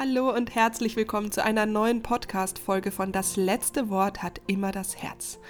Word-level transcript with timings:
Hallo 0.00 0.32
und 0.32 0.54
herzlich 0.54 0.94
willkommen 0.94 1.32
zu 1.32 1.42
einer 1.42 1.66
neuen 1.66 2.04
Podcast-Folge 2.04 2.92
von 2.92 3.10
Das 3.10 3.34
letzte 3.34 3.90
Wort 3.90 4.22
hat 4.22 4.40
immer 4.46 4.70
das 4.70 4.96
Herz. 4.96 5.40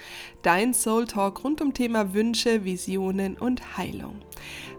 Dein 0.41 0.73
Soul 0.73 1.05
Talk 1.05 1.43
rund 1.43 1.61
um 1.61 1.75
Thema 1.75 2.15
Wünsche, 2.15 2.65
Visionen 2.65 3.37
und 3.37 3.77
Heilung. 3.77 4.23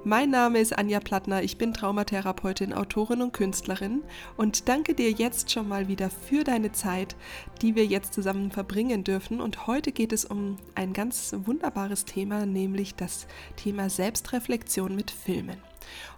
Mein 0.02 0.30
Name 0.30 0.58
ist 0.58 0.76
Anja 0.76 0.98
Plattner, 0.98 1.44
ich 1.44 1.56
bin 1.56 1.72
Traumatherapeutin, 1.72 2.72
Autorin 2.72 3.22
und 3.22 3.32
Künstlerin 3.32 4.02
und 4.36 4.68
danke 4.68 4.94
dir 4.94 5.12
jetzt 5.12 5.52
schon 5.52 5.68
mal 5.68 5.86
wieder 5.86 6.10
für 6.10 6.42
deine 6.42 6.72
Zeit, 6.72 7.14
die 7.62 7.76
wir 7.76 7.86
jetzt 7.86 8.12
zusammen 8.12 8.50
verbringen 8.50 9.04
dürfen. 9.04 9.40
Und 9.40 9.68
heute 9.68 9.92
geht 9.92 10.12
es 10.12 10.24
um 10.24 10.56
ein 10.74 10.92
ganz 10.92 11.32
wunderbares 11.44 12.06
Thema, 12.06 12.44
nämlich 12.44 12.96
das 12.96 13.28
Thema 13.54 13.88
Selbstreflexion 13.88 14.96
mit 14.96 15.12
Filmen. 15.12 15.69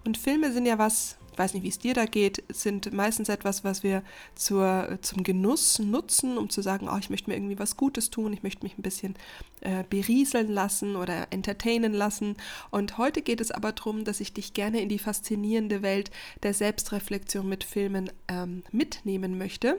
Und 0.04 0.18
Filme 0.18 0.52
sind 0.52 0.66
ja 0.66 0.78
was, 0.78 1.16
ich 1.32 1.38
weiß 1.38 1.54
nicht, 1.54 1.62
wie 1.62 1.68
es 1.68 1.78
dir 1.78 1.94
da 1.94 2.04
geht, 2.04 2.42
sind 2.48 2.92
meistens 2.92 3.28
etwas, 3.28 3.64
was 3.64 3.82
wir 3.82 4.02
zur, 4.34 4.98
zum 5.00 5.22
Genuss 5.22 5.78
nutzen, 5.78 6.36
um 6.38 6.50
zu 6.50 6.62
sagen, 6.62 6.88
oh, 6.88 6.98
ich 6.98 7.10
möchte 7.10 7.30
mir 7.30 7.36
irgendwie 7.36 7.58
was 7.58 7.76
Gutes 7.76 8.10
tun, 8.10 8.32
ich 8.32 8.42
möchte 8.42 8.64
mich 8.64 8.76
ein 8.76 8.82
bisschen 8.82 9.14
äh, 9.60 9.84
berieseln 9.88 10.48
lassen 10.48 10.96
oder 10.96 11.28
entertainen 11.30 11.92
lassen. 11.92 12.36
Und 12.70 12.98
heute 12.98 13.22
geht 13.22 13.40
es 13.40 13.50
aber 13.50 13.72
darum, 13.72 14.04
dass 14.04 14.20
ich 14.20 14.32
dich 14.32 14.52
gerne 14.52 14.80
in 14.80 14.88
die 14.88 14.98
faszinierende 14.98 15.82
Welt 15.82 16.10
der 16.42 16.54
Selbstreflexion 16.54 17.48
mit 17.48 17.64
Filmen 17.64 18.10
ähm, 18.28 18.62
mitnehmen 18.70 19.38
möchte. 19.38 19.78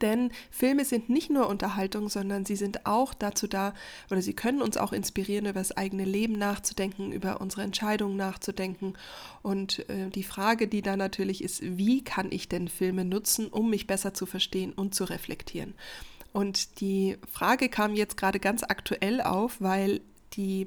Denn 0.00 0.32
Filme 0.50 0.84
sind 0.84 1.08
nicht 1.08 1.30
nur 1.30 1.48
Unterhaltung, 1.48 2.08
sondern 2.08 2.44
sie 2.44 2.56
sind 2.56 2.86
auch 2.86 3.14
dazu 3.14 3.46
da, 3.46 3.72
oder 4.10 4.20
sie 4.20 4.34
können 4.34 4.60
uns 4.60 4.76
auch 4.76 4.92
inspirieren, 4.92 5.46
über 5.46 5.60
das 5.60 5.76
eigene 5.76 6.04
Leben 6.04 6.34
nachzudenken, 6.34 7.12
über 7.12 7.40
unsere 7.40 7.62
Entscheidungen 7.62 8.16
nachzudenken. 8.16 8.94
Und 9.42 9.88
äh, 9.88 10.10
die 10.10 10.24
Frage, 10.24 10.66
die 10.66 10.82
da 10.82 10.96
natürlich 10.96 11.42
ist, 11.42 11.60
wie 11.62 12.02
kann 12.02 12.32
ich 12.32 12.48
denn 12.48 12.68
Filme 12.68 13.04
nutzen, 13.04 13.46
um 13.46 13.70
mich 13.70 13.86
besser 13.86 14.12
zu 14.12 14.26
verstehen 14.26 14.72
und 14.72 14.94
zu 14.94 15.04
reflektieren? 15.04 15.74
Und 16.32 16.80
die 16.80 17.18
Frage 17.30 17.68
kam 17.68 17.94
jetzt 17.94 18.16
gerade 18.16 18.40
ganz 18.40 18.62
aktuell 18.62 19.20
auf, 19.20 19.60
weil 19.60 20.00
die 20.34 20.66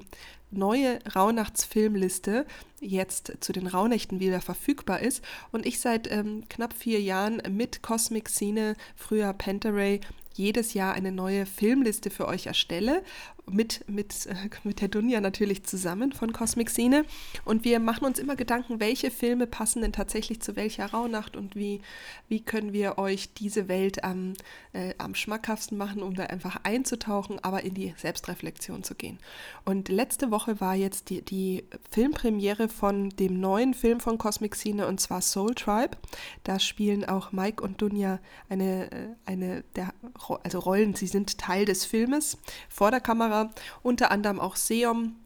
neue 0.56 0.98
Rauhnachtsfilmliste 1.14 2.46
jetzt 2.80 3.32
zu 3.40 3.52
den 3.52 3.66
Rauhnächten 3.66 4.20
wieder 4.20 4.40
verfügbar 4.40 5.00
ist. 5.00 5.22
Und 5.52 5.66
ich 5.66 5.80
seit 5.80 6.10
ähm, 6.10 6.44
knapp 6.48 6.74
vier 6.74 7.00
Jahren 7.00 7.42
mit 7.50 7.82
Cosmic 7.82 8.28
Scene, 8.28 8.74
früher 8.94 9.32
Pentaray, 9.32 10.00
jedes 10.34 10.74
Jahr 10.74 10.94
eine 10.94 11.12
neue 11.12 11.46
Filmliste 11.46 12.10
für 12.10 12.28
euch 12.28 12.46
erstelle 12.46 13.02
mit, 13.50 13.84
mit, 13.88 14.26
äh, 14.26 14.34
mit 14.64 14.80
der 14.80 14.88
Dunja 14.88 15.20
natürlich 15.20 15.64
zusammen 15.64 16.12
von 16.12 16.32
Cosmic 16.32 16.70
Scene. 16.70 17.04
Und 17.44 17.64
wir 17.64 17.78
machen 17.78 18.04
uns 18.04 18.18
immer 18.18 18.36
Gedanken, 18.36 18.80
welche 18.80 19.10
Filme 19.10 19.46
passen 19.46 19.82
denn 19.82 19.92
tatsächlich 19.92 20.40
zu 20.40 20.56
welcher 20.56 20.86
Rauhnacht 20.86 21.36
und 21.36 21.54
wie, 21.54 21.80
wie 22.28 22.40
können 22.40 22.72
wir 22.72 22.98
euch 22.98 23.32
diese 23.34 23.68
Welt 23.68 24.04
am, 24.04 24.32
äh, 24.72 24.94
am 24.98 25.14
schmackhaftsten 25.14 25.78
machen, 25.78 26.02
um 26.02 26.14
da 26.14 26.24
einfach 26.24 26.58
einzutauchen, 26.64 27.38
aber 27.42 27.62
in 27.62 27.74
die 27.74 27.94
Selbstreflexion 27.96 28.82
zu 28.82 28.94
gehen. 28.94 29.18
Und 29.64 29.88
letzte 29.88 30.30
Woche 30.30 30.60
war 30.60 30.74
jetzt 30.74 31.10
die, 31.10 31.22
die 31.22 31.64
Filmpremiere 31.90 32.68
von 32.68 33.10
dem 33.10 33.40
neuen 33.40 33.74
Film 33.74 34.00
von 34.00 34.18
Cosmic 34.18 34.56
Scene 34.56 34.86
und 34.86 35.00
zwar 35.00 35.20
Soul 35.20 35.54
Tribe. 35.54 35.96
Da 36.42 36.58
spielen 36.58 37.04
auch 37.04 37.32
Mike 37.32 37.62
und 37.62 37.80
Dunja 37.80 38.18
eine, 38.48 38.90
äh, 38.90 39.08
eine 39.24 39.62
der 39.76 39.94
also 40.42 40.58
Rollen, 40.58 40.94
sie 40.94 41.06
sind 41.06 41.38
Teil 41.38 41.64
des 41.64 41.84
Filmes 41.84 42.38
vor 42.68 42.90
der 42.90 43.00
Kamera 43.00 43.35
Kamera, 43.36 43.50
unter 43.82 44.10
anderem 44.10 44.40
auch 44.40 44.56
Seom, 44.56 45.16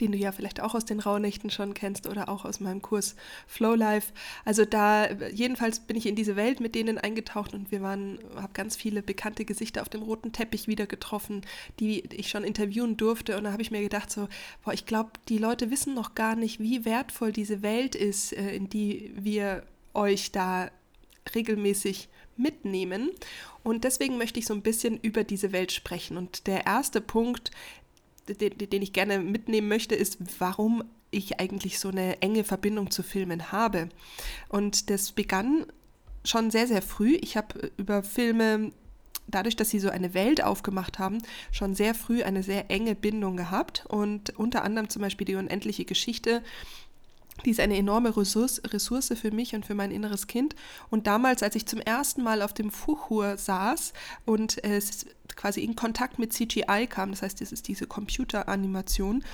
den 0.00 0.10
du 0.10 0.18
ja 0.18 0.32
vielleicht 0.32 0.60
auch 0.60 0.74
aus 0.74 0.84
den 0.84 0.98
Rauhnächten 0.98 1.50
schon 1.50 1.72
kennst 1.72 2.08
oder 2.08 2.28
auch 2.28 2.44
aus 2.44 2.58
meinem 2.58 2.82
Kurs 2.82 3.14
Flow 3.46 3.74
Life. 3.74 4.12
Also 4.44 4.64
da 4.64 5.08
jedenfalls 5.28 5.78
bin 5.78 5.96
ich 5.96 6.06
in 6.06 6.16
diese 6.16 6.34
Welt 6.34 6.58
mit 6.58 6.74
denen 6.74 6.98
eingetaucht 6.98 7.54
und 7.54 7.70
wir 7.70 7.80
waren, 7.80 8.18
habe 8.34 8.52
ganz 8.54 8.74
viele 8.74 9.02
bekannte 9.02 9.44
Gesichter 9.44 9.82
auf 9.82 9.88
dem 9.88 10.02
roten 10.02 10.32
Teppich 10.32 10.66
wieder 10.66 10.86
getroffen, 10.86 11.42
die 11.78 12.00
ich 12.12 12.28
schon 12.28 12.42
interviewen 12.42 12.96
durfte 12.96 13.36
und 13.36 13.44
da 13.44 13.52
habe 13.52 13.62
ich 13.62 13.70
mir 13.70 13.82
gedacht 13.82 14.10
so, 14.10 14.26
boah, 14.64 14.72
ich 14.72 14.84
glaube, 14.86 15.10
die 15.28 15.38
Leute 15.38 15.70
wissen 15.70 15.94
noch 15.94 16.16
gar 16.16 16.34
nicht, 16.34 16.58
wie 16.58 16.84
wertvoll 16.84 17.30
diese 17.30 17.62
Welt 17.62 17.94
ist, 17.94 18.32
äh, 18.32 18.56
in 18.56 18.68
die 18.68 19.12
wir 19.14 19.62
euch 19.92 20.32
da 20.32 20.70
regelmäßig 21.34 22.08
mitnehmen. 22.36 23.10
Und 23.62 23.84
deswegen 23.84 24.18
möchte 24.18 24.38
ich 24.38 24.46
so 24.46 24.54
ein 24.54 24.62
bisschen 24.62 24.98
über 24.98 25.24
diese 25.24 25.52
Welt 25.52 25.72
sprechen. 25.72 26.16
Und 26.16 26.46
der 26.46 26.66
erste 26.66 27.00
Punkt, 27.00 27.50
den, 28.28 28.58
den 28.58 28.82
ich 28.82 28.92
gerne 28.92 29.18
mitnehmen 29.18 29.68
möchte, 29.68 29.94
ist, 29.94 30.18
warum 30.38 30.84
ich 31.10 31.40
eigentlich 31.40 31.78
so 31.78 31.88
eine 31.88 32.20
enge 32.22 32.44
Verbindung 32.44 32.90
zu 32.90 33.02
Filmen 33.02 33.52
habe. 33.52 33.88
Und 34.48 34.90
das 34.90 35.12
begann 35.12 35.66
schon 36.24 36.50
sehr, 36.50 36.66
sehr 36.66 36.82
früh. 36.82 37.16
Ich 37.20 37.36
habe 37.36 37.70
über 37.76 38.02
Filme 38.02 38.72
dadurch, 39.26 39.56
dass 39.56 39.70
sie 39.70 39.78
so 39.78 39.88
eine 39.88 40.14
Welt 40.14 40.42
aufgemacht 40.42 40.98
haben, 40.98 41.18
schon 41.50 41.74
sehr 41.74 41.94
früh 41.94 42.22
eine 42.22 42.42
sehr 42.42 42.70
enge 42.70 42.94
Bindung 42.94 43.36
gehabt 43.36 43.86
und 43.88 44.36
unter 44.38 44.64
anderem 44.64 44.88
zum 44.88 45.02
Beispiel 45.02 45.24
die 45.24 45.36
unendliche 45.36 45.84
Geschichte 45.84 46.42
die 47.44 47.50
ist 47.50 47.60
eine 47.60 47.76
enorme 47.76 48.16
Ressource, 48.16 48.60
für 49.14 49.30
mich 49.30 49.54
und 49.54 49.66
für 49.66 49.74
mein 49.74 49.90
inneres 49.90 50.26
Kind. 50.26 50.54
Und 50.90 51.06
damals, 51.06 51.42
als 51.42 51.56
ich 51.56 51.66
zum 51.66 51.80
ersten 51.80 52.22
Mal 52.22 52.42
auf 52.42 52.54
dem 52.54 52.70
Fuchur 52.70 53.36
saß 53.36 53.92
und 54.24 54.62
es 54.62 55.06
quasi 55.36 55.62
in 55.62 55.76
Kontakt 55.76 56.18
mit 56.18 56.32
CGI 56.32 56.86
kam, 56.88 57.10
das 57.10 57.22
heißt, 57.22 57.40
das 57.40 57.52
ist 57.52 57.68
diese 57.68 57.86
Computeranimation, 57.86 59.24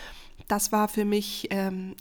das 0.49 0.73
war 0.73 0.89
für 0.89 1.05
mich 1.05 1.49
ähm, 1.51 1.95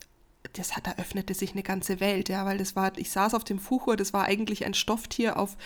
das 0.54 0.76
hat, 0.76 0.88
da 0.88 0.94
öffnete 0.98 1.34
sich 1.34 1.52
eine 1.52 1.64
ganze 1.64 2.00
Welt, 2.00 2.30
ja, 2.30 2.46
weil 2.46 2.58
das 2.58 2.76
war, 2.76 2.98
ich 2.98 3.12
saß 3.12 3.34
auf 3.34 3.44
dem 3.44 3.60
Fuchur, 3.60 3.98
das 3.98 4.14
war 4.14 4.26
eigentlich 4.26 4.66
ein 4.66 4.74
Stofftier 4.74 5.38
auf 5.38 5.58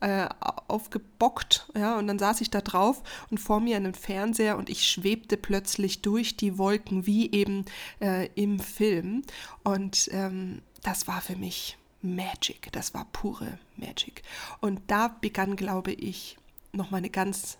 äh, 0.00 0.28
aufgebockt, 0.68 1.68
ja, 1.76 1.98
und 1.98 2.06
dann 2.06 2.18
saß 2.18 2.40
ich 2.40 2.50
da 2.50 2.60
drauf 2.60 3.02
und 3.30 3.38
vor 3.38 3.60
mir 3.60 3.76
einen 3.76 3.94
Fernseher 3.94 4.56
und 4.56 4.70
ich 4.70 4.86
schwebte 4.86 5.36
plötzlich 5.36 6.02
durch 6.02 6.36
die 6.36 6.58
Wolken 6.58 7.06
wie 7.06 7.30
eben 7.32 7.64
äh, 8.00 8.28
im 8.34 8.60
Film. 8.60 9.22
Und 9.62 10.08
ähm, 10.12 10.62
das 10.82 11.06
war 11.06 11.20
für 11.20 11.36
mich 11.36 11.76
Magic, 12.02 12.72
das 12.72 12.94
war 12.94 13.06
pure 13.12 13.58
Magic. 13.76 14.22
Und 14.60 14.80
da 14.86 15.08
begann, 15.08 15.56
glaube 15.56 15.92
ich, 15.92 16.38
nochmal 16.72 16.98
eine 16.98 17.10
ganz 17.10 17.58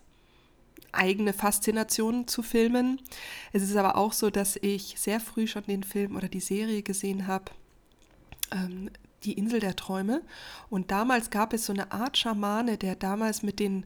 eigene 0.91 1.33
Faszination 1.33 2.27
zu 2.27 2.43
filmen. 2.43 2.99
Es 3.53 3.61
ist 3.63 3.75
aber 3.75 3.95
auch 3.97 4.13
so, 4.13 4.29
dass 4.29 4.57
ich 4.57 4.95
sehr 4.97 5.19
früh 5.19 5.47
schon 5.47 5.63
den 5.63 5.83
Film 5.83 6.15
oder 6.15 6.27
die 6.27 6.39
Serie 6.39 6.81
gesehen 6.81 7.27
habe, 7.27 7.45
ähm, 8.51 8.89
die 9.23 9.33
Insel 9.33 9.59
der 9.59 9.75
Träume. 9.75 10.21
Und 10.69 10.91
damals 10.91 11.29
gab 11.29 11.53
es 11.53 11.65
so 11.65 11.73
eine 11.73 11.91
Art 11.91 12.17
Schamane, 12.17 12.77
der 12.77 12.95
damals 12.95 13.43
mit 13.43 13.59
den 13.59 13.85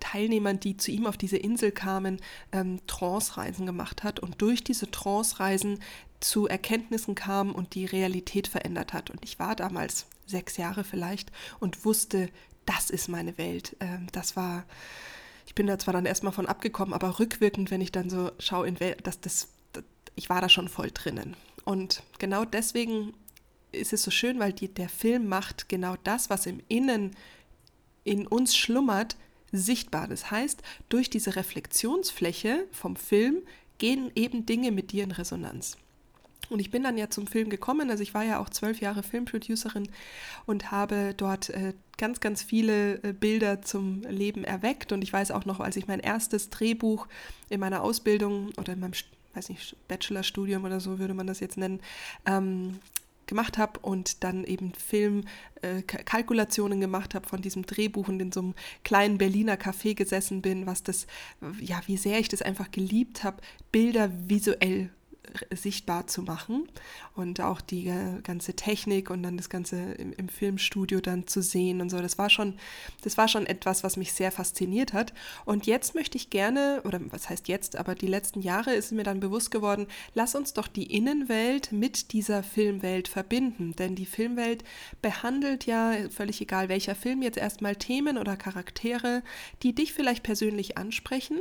Teilnehmern, 0.00 0.60
die 0.60 0.76
zu 0.76 0.90
ihm 0.90 1.06
auf 1.06 1.16
diese 1.16 1.36
Insel 1.36 1.72
kamen, 1.72 2.20
ähm, 2.52 2.80
Trance-Reisen 2.86 3.66
gemacht 3.66 4.04
hat 4.04 4.20
und 4.20 4.40
durch 4.40 4.62
diese 4.62 4.90
Trance-Reisen 4.90 5.80
zu 6.20 6.46
Erkenntnissen 6.46 7.14
kam 7.14 7.52
und 7.52 7.74
die 7.74 7.84
Realität 7.84 8.48
verändert 8.48 8.92
hat. 8.92 9.10
Und 9.10 9.24
ich 9.24 9.38
war 9.38 9.56
damals 9.56 10.06
sechs 10.26 10.56
Jahre 10.56 10.84
vielleicht 10.84 11.32
und 11.60 11.84
wusste, 11.84 12.30
das 12.66 12.90
ist 12.90 13.08
meine 13.08 13.36
Welt. 13.36 13.76
Ähm, 13.80 14.06
das 14.12 14.36
war, 14.36 14.64
ich 15.46 15.54
bin 15.54 15.66
da 15.66 15.78
zwar 15.78 15.92
dann 15.92 16.06
erstmal 16.06 16.32
von 16.32 16.46
abgekommen, 16.46 16.94
aber 16.94 17.18
rückwirkend, 17.18 17.70
wenn 17.70 17.80
ich 17.80 17.92
dann 17.92 18.08
so 18.08 18.30
schaue, 18.38 18.68
in 18.68 18.80
Welt, 18.80 19.00
das, 19.06 19.20
das, 19.20 19.48
das, 19.72 19.84
ich 20.14 20.30
war 20.30 20.40
da 20.40 20.48
schon 20.48 20.68
voll 20.68 20.90
drinnen. 20.92 21.36
Und 21.64 22.02
genau 22.18 22.44
deswegen 22.44 23.14
ist 23.74 23.92
es 23.92 24.02
so 24.02 24.10
schön, 24.10 24.38
weil 24.38 24.52
die, 24.52 24.68
der 24.68 24.88
Film 24.88 25.28
macht 25.28 25.68
genau 25.68 25.96
das, 26.04 26.30
was 26.30 26.46
im 26.46 26.60
Innen 26.68 27.12
in 28.04 28.26
uns 28.26 28.56
schlummert, 28.56 29.16
sichtbar. 29.52 30.08
Das 30.08 30.30
heißt, 30.30 30.62
durch 30.88 31.10
diese 31.10 31.36
Reflexionsfläche 31.36 32.66
vom 32.72 32.96
Film 32.96 33.42
gehen 33.78 34.10
eben 34.14 34.46
Dinge 34.46 34.72
mit 34.72 34.92
dir 34.92 35.04
in 35.04 35.10
Resonanz. 35.10 35.76
Und 36.50 36.60
ich 36.60 36.70
bin 36.70 36.82
dann 36.82 36.98
ja 36.98 37.08
zum 37.08 37.26
Film 37.26 37.48
gekommen, 37.48 37.90
also 37.90 38.02
ich 38.02 38.14
war 38.14 38.22
ja 38.22 38.38
auch 38.38 38.50
zwölf 38.50 38.80
Jahre 38.80 39.02
Filmproducerin 39.02 39.88
und 40.46 40.70
habe 40.70 41.14
dort 41.16 41.50
äh, 41.50 41.72
ganz, 41.96 42.20
ganz 42.20 42.42
viele 42.42 43.02
äh, 43.02 43.12
Bilder 43.12 43.62
zum 43.62 44.02
Leben 44.02 44.44
erweckt. 44.44 44.92
Und 44.92 45.02
ich 45.02 45.12
weiß 45.12 45.30
auch 45.30 45.46
noch, 45.46 45.60
als 45.60 45.76
ich 45.76 45.86
mein 45.86 46.00
erstes 46.00 46.50
Drehbuch 46.50 47.06
in 47.48 47.60
meiner 47.60 47.82
Ausbildung 47.82 48.50
oder 48.58 48.74
in 48.74 48.80
meinem, 48.80 48.92
weiß 49.32 49.48
nicht, 49.48 49.76
Bachelorstudium 49.88 50.64
oder 50.64 50.80
so 50.80 50.98
würde 50.98 51.14
man 51.14 51.26
das 51.26 51.40
jetzt 51.40 51.56
nennen, 51.56 51.80
ähm, 52.26 52.78
gemacht 53.26 53.58
habe 53.58 53.80
und 53.80 54.24
dann 54.24 54.44
eben 54.44 54.72
Filmkalkulationen 54.74 56.78
äh, 56.78 56.82
gemacht 56.82 57.14
habe 57.14 57.28
von 57.28 57.42
diesem 57.42 57.66
Drehbuch 57.66 58.08
und 58.08 58.20
in 58.20 58.32
so 58.32 58.40
einem 58.40 58.54
kleinen 58.82 59.18
Berliner 59.18 59.56
Café 59.56 59.94
gesessen 59.94 60.42
bin, 60.42 60.66
was 60.66 60.82
das, 60.82 61.06
ja, 61.60 61.80
wie 61.86 61.96
sehr 61.96 62.18
ich 62.18 62.28
das 62.28 62.42
einfach 62.42 62.70
geliebt 62.70 63.24
habe, 63.24 63.42
Bilder 63.72 64.10
visuell 64.28 64.90
sichtbar 65.54 66.06
zu 66.06 66.22
machen 66.22 66.68
und 67.14 67.40
auch 67.40 67.60
die 67.60 67.92
ganze 68.22 68.54
Technik 68.54 69.10
und 69.10 69.22
dann 69.22 69.36
das 69.36 69.48
Ganze 69.48 69.76
im, 69.76 70.12
im, 70.12 70.28
Filmstudio 70.28 71.00
dann 71.00 71.26
zu 71.26 71.42
sehen 71.42 71.80
und 71.80 71.90
so. 71.90 71.98
Das 71.98 72.18
war 72.18 72.30
schon, 72.30 72.54
das 73.02 73.16
war 73.16 73.28
schon 73.28 73.46
etwas, 73.46 73.84
was 73.84 73.96
mich 73.96 74.12
sehr 74.12 74.30
fasziniert 74.30 74.92
hat. 74.92 75.12
Und 75.44 75.66
jetzt 75.66 75.94
möchte 75.94 76.16
ich 76.16 76.30
gerne, 76.30 76.82
oder 76.84 77.00
was 77.10 77.30
heißt 77.30 77.48
jetzt, 77.48 77.76
aber 77.76 77.94
die 77.94 78.06
letzten 78.06 78.40
Jahre 78.40 78.74
ist 78.74 78.92
mir 78.92 79.04
dann 79.04 79.20
bewusst 79.20 79.50
geworden, 79.50 79.86
lass 80.14 80.34
uns 80.34 80.52
doch 80.52 80.68
die 80.68 80.94
Innenwelt 80.94 81.72
mit 81.72 82.12
dieser 82.12 82.42
Filmwelt 82.42 83.08
verbinden. 83.08 83.74
Denn 83.76 83.94
die 83.94 84.06
Filmwelt 84.06 84.64
behandelt 85.02 85.66
ja, 85.66 85.94
völlig 86.10 86.40
egal 86.40 86.68
welcher 86.68 86.94
Film, 86.94 87.22
jetzt 87.22 87.38
erstmal 87.38 87.76
Themen 87.76 88.18
oder 88.18 88.36
Charaktere, 88.36 89.22
die 89.62 89.74
dich 89.74 89.92
vielleicht 89.92 90.22
persönlich 90.22 90.78
ansprechen 90.78 91.38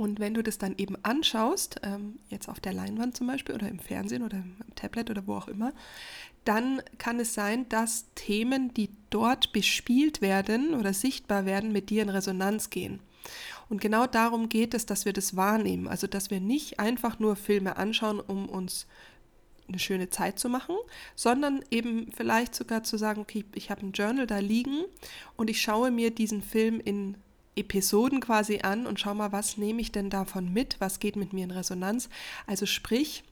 und 0.00 0.18
wenn 0.18 0.32
du 0.32 0.42
das 0.42 0.56
dann 0.56 0.76
eben 0.78 0.96
anschaust, 1.04 1.76
ähm, 1.82 2.20
jetzt 2.30 2.48
auf 2.48 2.58
der 2.58 2.72
Leinwand 2.72 3.18
zum 3.18 3.26
Beispiel 3.26 3.54
oder 3.54 3.68
im 3.68 3.78
Fernsehen 3.78 4.22
oder 4.22 4.38
im 4.38 4.56
Tablet 4.74 5.10
oder 5.10 5.26
wo 5.26 5.34
auch 5.34 5.46
immer, 5.46 5.74
dann 6.46 6.80
kann 6.96 7.20
es 7.20 7.34
sein, 7.34 7.68
dass 7.68 8.06
Themen, 8.14 8.72
die 8.72 8.88
dort 9.10 9.52
bespielt 9.52 10.22
werden 10.22 10.72
oder 10.72 10.94
sichtbar 10.94 11.44
werden, 11.44 11.70
mit 11.70 11.90
dir 11.90 12.02
in 12.02 12.08
Resonanz 12.08 12.70
gehen. 12.70 13.00
Und 13.68 13.82
genau 13.82 14.06
darum 14.06 14.48
geht 14.48 14.72
es, 14.72 14.86
dass 14.86 15.04
wir 15.04 15.12
das 15.12 15.36
wahrnehmen. 15.36 15.86
Also, 15.86 16.06
dass 16.06 16.30
wir 16.30 16.40
nicht 16.40 16.80
einfach 16.80 17.18
nur 17.18 17.36
Filme 17.36 17.76
anschauen, 17.76 18.20
um 18.20 18.48
uns 18.48 18.86
eine 19.68 19.78
schöne 19.78 20.08
Zeit 20.08 20.38
zu 20.38 20.48
machen, 20.48 20.76
sondern 21.14 21.62
eben 21.70 22.10
vielleicht 22.10 22.54
sogar 22.54 22.84
zu 22.84 22.96
sagen, 22.96 23.20
okay, 23.20 23.44
ich 23.54 23.70
habe 23.70 23.84
ein 23.84 23.92
Journal 23.92 24.26
da 24.26 24.38
liegen 24.38 24.86
und 25.36 25.50
ich 25.50 25.60
schaue 25.60 25.90
mir 25.90 26.10
diesen 26.10 26.40
Film 26.40 26.80
in 26.80 27.16
Episoden 27.60 28.20
quasi 28.20 28.60
an 28.62 28.86
und 28.86 28.98
schau 29.00 29.14
mal, 29.14 29.32
was 29.32 29.56
nehme 29.56 29.80
ich 29.80 29.92
denn 29.92 30.10
davon 30.10 30.52
mit, 30.52 30.76
was 30.80 30.98
geht 30.98 31.16
mit 31.16 31.32
mir 31.32 31.44
in 31.44 31.50
Resonanz. 31.50 32.08
Also 32.46 32.66
sprich, 32.66 33.22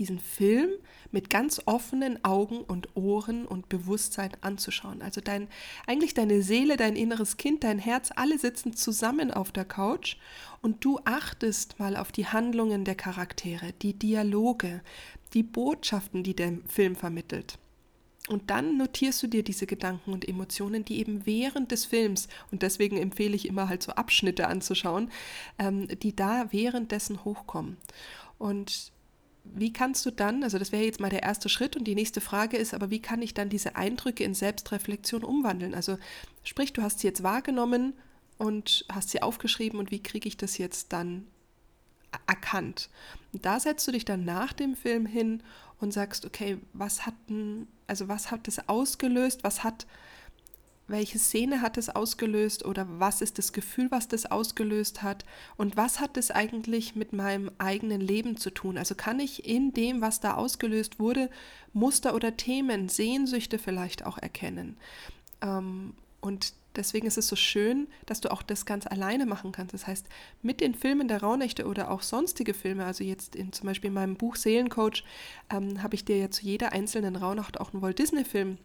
diesen 0.00 0.18
Film 0.18 0.70
mit 1.12 1.28
ganz 1.28 1.60
offenen 1.66 2.24
Augen 2.24 2.60
und 2.60 2.96
Ohren 2.96 3.46
und 3.46 3.68
Bewusstsein 3.68 4.30
anzuschauen. 4.40 5.02
Also 5.02 5.20
dein, 5.20 5.48
eigentlich 5.86 6.14
deine 6.14 6.42
Seele, 6.42 6.76
dein 6.76 6.96
inneres 6.96 7.36
Kind, 7.36 7.64
dein 7.64 7.78
Herz, 7.78 8.10
alle 8.16 8.38
sitzen 8.38 8.74
zusammen 8.74 9.30
auf 9.30 9.52
der 9.52 9.66
Couch 9.66 10.16
und 10.62 10.84
du 10.84 10.98
achtest 11.04 11.78
mal 11.78 11.96
auf 11.96 12.12
die 12.12 12.26
Handlungen 12.26 12.84
der 12.84 12.94
Charaktere, 12.94 13.72
die 13.82 13.92
Dialoge, 13.92 14.80
die 15.34 15.42
Botschaften, 15.42 16.22
die 16.22 16.34
der 16.34 16.58
Film 16.66 16.96
vermittelt. 16.96 17.58
Und 18.30 18.48
dann 18.48 18.76
notierst 18.76 19.20
du 19.24 19.26
dir 19.26 19.42
diese 19.42 19.66
Gedanken 19.66 20.12
und 20.12 20.28
Emotionen, 20.28 20.84
die 20.84 21.00
eben 21.00 21.26
während 21.26 21.72
des 21.72 21.84
Films, 21.84 22.28
und 22.52 22.62
deswegen 22.62 22.96
empfehle 22.96 23.34
ich 23.34 23.48
immer 23.48 23.68
halt 23.68 23.82
so 23.82 23.90
Abschnitte 23.90 24.46
anzuschauen, 24.46 25.10
ähm, 25.58 25.88
die 25.88 26.14
da 26.14 26.46
währenddessen 26.52 27.24
hochkommen. 27.24 27.76
Und 28.38 28.92
wie 29.42 29.72
kannst 29.72 30.06
du 30.06 30.12
dann, 30.12 30.44
also 30.44 30.60
das 30.60 30.70
wäre 30.70 30.84
jetzt 30.84 31.00
mal 31.00 31.10
der 31.10 31.24
erste 31.24 31.48
Schritt 31.48 31.74
und 31.74 31.88
die 31.88 31.96
nächste 31.96 32.20
Frage 32.20 32.56
ist, 32.56 32.72
aber 32.72 32.90
wie 32.90 33.02
kann 33.02 33.20
ich 33.20 33.34
dann 33.34 33.48
diese 33.48 33.74
Eindrücke 33.74 34.22
in 34.22 34.34
Selbstreflexion 34.34 35.24
umwandeln? 35.24 35.74
Also 35.74 35.98
sprich, 36.44 36.72
du 36.72 36.82
hast 36.82 37.00
sie 37.00 37.08
jetzt 37.08 37.24
wahrgenommen 37.24 37.94
und 38.38 38.84
hast 38.92 39.10
sie 39.10 39.22
aufgeschrieben 39.22 39.80
und 39.80 39.90
wie 39.90 40.04
kriege 40.04 40.28
ich 40.28 40.36
das 40.36 40.56
jetzt 40.56 40.92
dann 40.92 41.26
erkannt? 42.28 42.90
Und 43.32 43.44
da 43.44 43.58
setzt 43.58 43.88
du 43.88 43.92
dich 43.92 44.04
dann 44.04 44.24
nach 44.24 44.52
dem 44.52 44.76
Film 44.76 45.04
hin 45.04 45.42
und 45.80 45.92
sagst, 45.92 46.24
okay, 46.26 46.58
was 46.72 47.06
hat 47.06 47.14
denn, 47.28 47.66
also 47.86 48.08
was 48.08 48.30
hat 48.30 48.46
das 48.46 48.68
ausgelöst, 48.68 49.42
was 49.44 49.64
hat, 49.64 49.86
welche 50.86 51.18
Szene 51.18 51.62
hat 51.62 51.78
es 51.78 51.88
ausgelöst 51.88 52.64
oder 52.64 52.86
was 52.88 53.22
ist 53.22 53.38
das 53.38 53.52
Gefühl, 53.52 53.90
was 53.90 54.08
das 54.08 54.26
ausgelöst 54.26 55.02
hat 55.02 55.24
und 55.56 55.76
was 55.76 56.00
hat 56.00 56.16
das 56.16 56.30
eigentlich 56.30 56.96
mit 56.96 57.12
meinem 57.12 57.50
eigenen 57.58 58.00
Leben 58.00 58.36
zu 58.36 58.50
tun? 58.50 58.76
Also 58.76 58.94
kann 58.94 59.20
ich 59.20 59.46
in 59.46 59.72
dem, 59.72 60.00
was 60.00 60.20
da 60.20 60.34
ausgelöst 60.34 60.98
wurde, 60.98 61.30
Muster 61.72 62.14
oder 62.14 62.36
Themen, 62.36 62.88
Sehnsüchte 62.88 63.58
vielleicht 63.58 64.04
auch 64.04 64.18
erkennen? 64.18 64.76
Ähm, 65.40 65.94
und 66.20 66.52
deswegen 66.76 67.06
ist 67.06 67.18
es 67.18 67.28
so 67.28 67.36
schön, 67.36 67.88
dass 68.06 68.20
du 68.20 68.30
auch 68.30 68.42
das 68.42 68.66
ganz 68.66 68.86
alleine 68.86 69.26
machen 69.26 69.52
kannst. 69.52 69.74
Das 69.74 69.86
heißt, 69.86 70.06
mit 70.42 70.60
den 70.60 70.74
Filmen 70.74 71.08
der 71.08 71.22
Rauhnächte 71.22 71.66
oder 71.66 71.90
auch 71.90 72.02
sonstige 72.02 72.54
Filme, 72.54 72.84
also 72.84 73.04
jetzt 73.04 73.36
in 73.36 73.52
zum 73.52 73.66
Beispiel 73.66 73.88
in 73.88 73.94
meinem 73.94 74.16
Buch 74.16 74.36
Seelencoach, 74.36 75.04
ähm, 75.50 75.82
habe 75.82 75.94
ich 75.94 76.04
dir 76.04 76.16
ja 76.16 76.30
zu 76.30 76.44
jeder 76.44 76.72
einzelnen 76.72 77.16
Rauhnacht 77.16 77.60
auch 77.60 77.72
einen 77.72 77.82
Walt 77.82 77.98
Disney-Film 77.98 78.58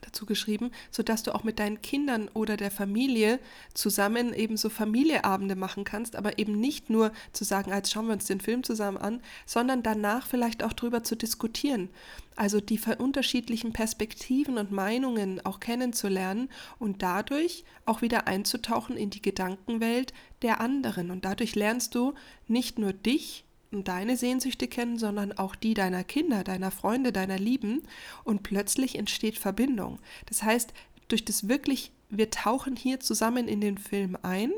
dazu 0.00 0.26
geschrieben, 0.26 0.70
sodass 0.90 1.22
du 1.22 1.34
auch 1.34 1.44
mit 1.44 1.58
deinen 1.58 1.82
Kindern 1.82 2.28
oder 2.34 2.56
der 2.56 2.70
Familie 2.70 3.38
zusammen 3.74 4.32
eben 4.34 4.56
so 4.56 4.68
Familieabende 4.68 5.56
machen 5.56 5.84
kannst, 5.84 6.16
aber 6.16 6.38
eben 6.38 6.58
nicht 6.58 6.90
nur 6.90 7.12
zu 7.32 7.44
sagen, 7.44 7.72
als 7.72 7.90
schauen 7.90 8.06
wir 8.06 8.14
uns 8.14 8.26
den 8.26 8.40
Film 8.40 8.62
zusammen 8.62 8.98
an, 8.98 9.22
sondern 9.46 9.82
danach 9.82 10.26
vielleicht 10.26 10.62
auch 10.62 10.72
drüber 10.72 11.02
zu 11.02 11.16
diskutieren. 11.16 11.88
Also 12.36 12.60
die 12.60 12.80
unterschiedlichen 12.98 13.72
Perspektiven 13.72 14.56
und 14.56 14.72
Meinungen 14.72 15.44
auch 15.44 15.60
kennenzulernen 15.60 16.48
und 16.78 17.02
dadurch 17.02 17.64
auch 17.84 18.02
wieder 18.02 18.26
einzutauchen 18.26 18.96
in 18.96 19.10
die 19.10 19.22
Gedankenwelt 19.22 20.14
der 20.42 20.60
anderen. 20.60 21.10
Und 21.10 21.24
dadurch 21.24 21.54
lernst 21.54 21.94
du 21.94 22.14
nicht 22.48 22.78
nur 22.78 22.92
dich 22.92 23.44
deine 23.70 24.16
Sehnsüchte 24.16 24.66
kennen, 24.66 24.98
sondern 24.98 25.32
auch 25.32 25.54
die 25.54 25.74
deiner 25.74 26.04
Kinder, 26.04 26.42
deiner 26.44 26.70
Freunde, 26.70 27.12
deiner 27.12 27.38
Lieben 27.38 27.82
und 28.24 28.42
plötzlich 28.42 28.96
entsteht 28.96 29.38
Verbindung. 29.38 30.00
Das 30.26 30.42
heißt, 30.42 30.72
durch 31.08 31.24
das 31.24 31.48
wirklich, 31.48 31.92
wir 32.08 32.30
tauchen 32.30 32.76
hier 32.76 33.00
zusammen 33.00 33.48
in 33.48 33.60
den 33.60 33.78
Film 33.78 34.16
ein 34.22 34.52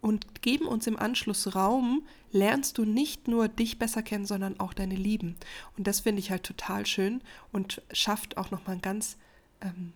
und 0.00 0.42
geben 0.42 0.66
uns 0.66 0.86
im 0.86 0.98
Anschluss 0.98 1.54
Raum, 1.54 2.06
lernst 2.30 2.78
du 2.78 2.84
nicht 2.84 3.26
nur 3.26 3.48
dich 3.48 3.78
besser 3.78 4.02
kennen, 4.02 4.26
sondern 4.26 4.60
auch 4.60 4.74
deine 4.74 4.94
Lieben. 4.94 5.36
Und 5.76 5.86
das 5.86 6.00
finde 6.00 6.20
ich 6.20 6.30
halt 6.30 6.44
total 6.44 6.86
schön 6.86 7.22
und 7.52 7.82
schafft 7.92 8.36
auch 8.36 8.50
nochmal 8.50 8.72
einen 8.72 8.82
ganz, 8.82 9.16
ähm, 9.62 9.92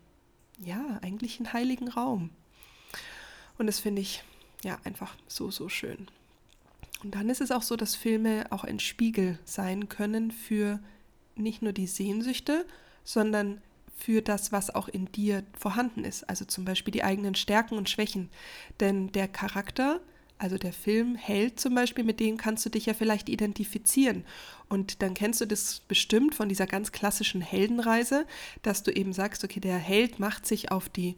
ja, 0.59 0.99
eigentlich 1.03 1.39
einen 1.39 1.53
heiligen 1.53 1.89
Raum. 1.89 2.31
Und 3.59 3.67
das 3.67 3.81
finde 3.81 4.03
ich 4.03 4.25
ja 4.65 4.79
einfach 4.85 5.15
so, 5.29 5.51
so 5.51 5.69
schön. 5.69 6.09
Und 7.03 7.15
dann 7.15 7.29
ist 7.29 7.41
es 7.41 7.51
auch 7.51 7.63
so, 7.63 7.77
dass 7.77 7.97
Filme 7.97 8.47
auch 8.51 8.65
ein 8.65 8.79
Spiegel 8.79 9.39
sein 9.45 9.89
können 9.89 10.31
für 10.31 10.81
nicht 11.35 11.63
nur 11.63 11.73
die 11.73 11.87
Sehnsüchte, 11.87 12.65
sondern 13.05 13.61
für 13.97 14.23
das, 14.23 14.53
was 14.53 14.75
auch 14.75 14.89
in 14.89 15.07
dir 15.13 15.45
vorhanden 15.59 16.05
ist. 16.05 16.29
Also 16.29 16.45
zum 16.45 16.65
Beispiel 16.65 16.93
die 16.93 17.05
eigenen 17.05 17.35
Stärken 17.35 17.77
und 17.77 17.89
Schwächen. 17.89 18.31
Denn 18.81 19.13
der 19.13 19.29
Charakter, 19.29 20.01
also 20.39 20.59
der 20.59 20.73
Film 20.73 21.15
Held 21.15 21.61
zum 21.61 21.75
Beispiel, 21.75 22.05
mit 22.05 22.21
dem 22.21 22.37
kannst 22.37 22.65
du 22.67 22.71
dich 22.71 22.87
ja 22.87 22.95
vielleicht 22.95 23.29
identifizieren. 23.29 24.25
Und 24.69 25.03
dann 25.03 25.15
kennst 25.15 25.41
du 25.41 25.47
das 25.47 25.81
bestimmt 25.87 26.35
von 26.35 26.49
dieser 26.49 26.67
ganz 26.67 26.93
klassischen 26.93 27.41
Heldenreise, 27.41 28.27
dass 28.63 28.83
du 28.83 28.91
eben 28.91 29.13
sagst, 29.13 29.45
okay, 29.45 29.61
der 29.61 29.79
Held 29.79 30.19
macht 30.19 30.47
sich 30.47 30.71
auf 30.71 30.89
die 30.89 31.17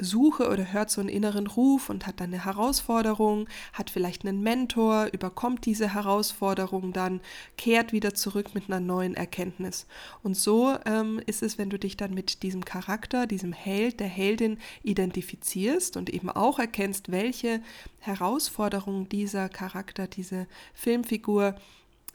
Suche 0.00 0.48
oder 0.48 0.72
hört 0.72 0.90
so 0.90 1.00
einen 1.00 1.10
inneren 1.10 1.46
Ruf 1.46 1.88
und 1.90 2.06
hat 2.06 2.20
dann 2.20 2.32
eine 2.32 2.44
Herausforderung, 2.44 3.48
hat 3.72 3.90
vielleicht 3.90 4.24
einen 4.24 4.42
Mentor, 4.42 5.08
überkommt 5.12 5.66
diese 5.66 5.92
Herausforderung 5.94 6.92
dann, 6.92 7.20
kehrt 7.56 7.92
wieder 7.92 8.14
zurück 8.14 8.54
mit 8.54 8.64
einer 8.68 8.80
neuen 8.80 9.14
Erkenntnis. 9.14 9.86
Und 10.22 10.36
so 10.36 10.76
ähm, 10.86 11.20
ist 11.26 11.42
es, 11.42 11.58
wenn 11.58 11.70
du 11.70 11.78
dich 11.78 11.96
dann 11.96 12.14
mit 12.14 12.42
diesem 12.42 12.64
Charakter, 12.64 13.26
diesem 13.26 13.52
Held, 13.52 13.98
der 13.98 14.08
Heldin 14.08 14.58
identifizierst 14.84 15.96
und 15.96 16.10
eben 16.10 16.30
auch 16.30 16.58
erkennst, 16.58 17.10
welche 17.10 17.60
Herausforderungen 17.98 19.08
dieser 19.08 19.48
Charakter, 19.48 20.06
diese 20.06 20.46
Filmfigur 20.74 21.56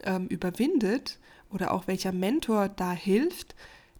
ähm, 0.04 0.26
überwindet 0.28 1.18
oder 1.50 1.72
auch 1.72 1.86
welcher 1.86 2.12
Mentor 2.12 2.68
da 2.68 2.92
hilft, 2.92 3.54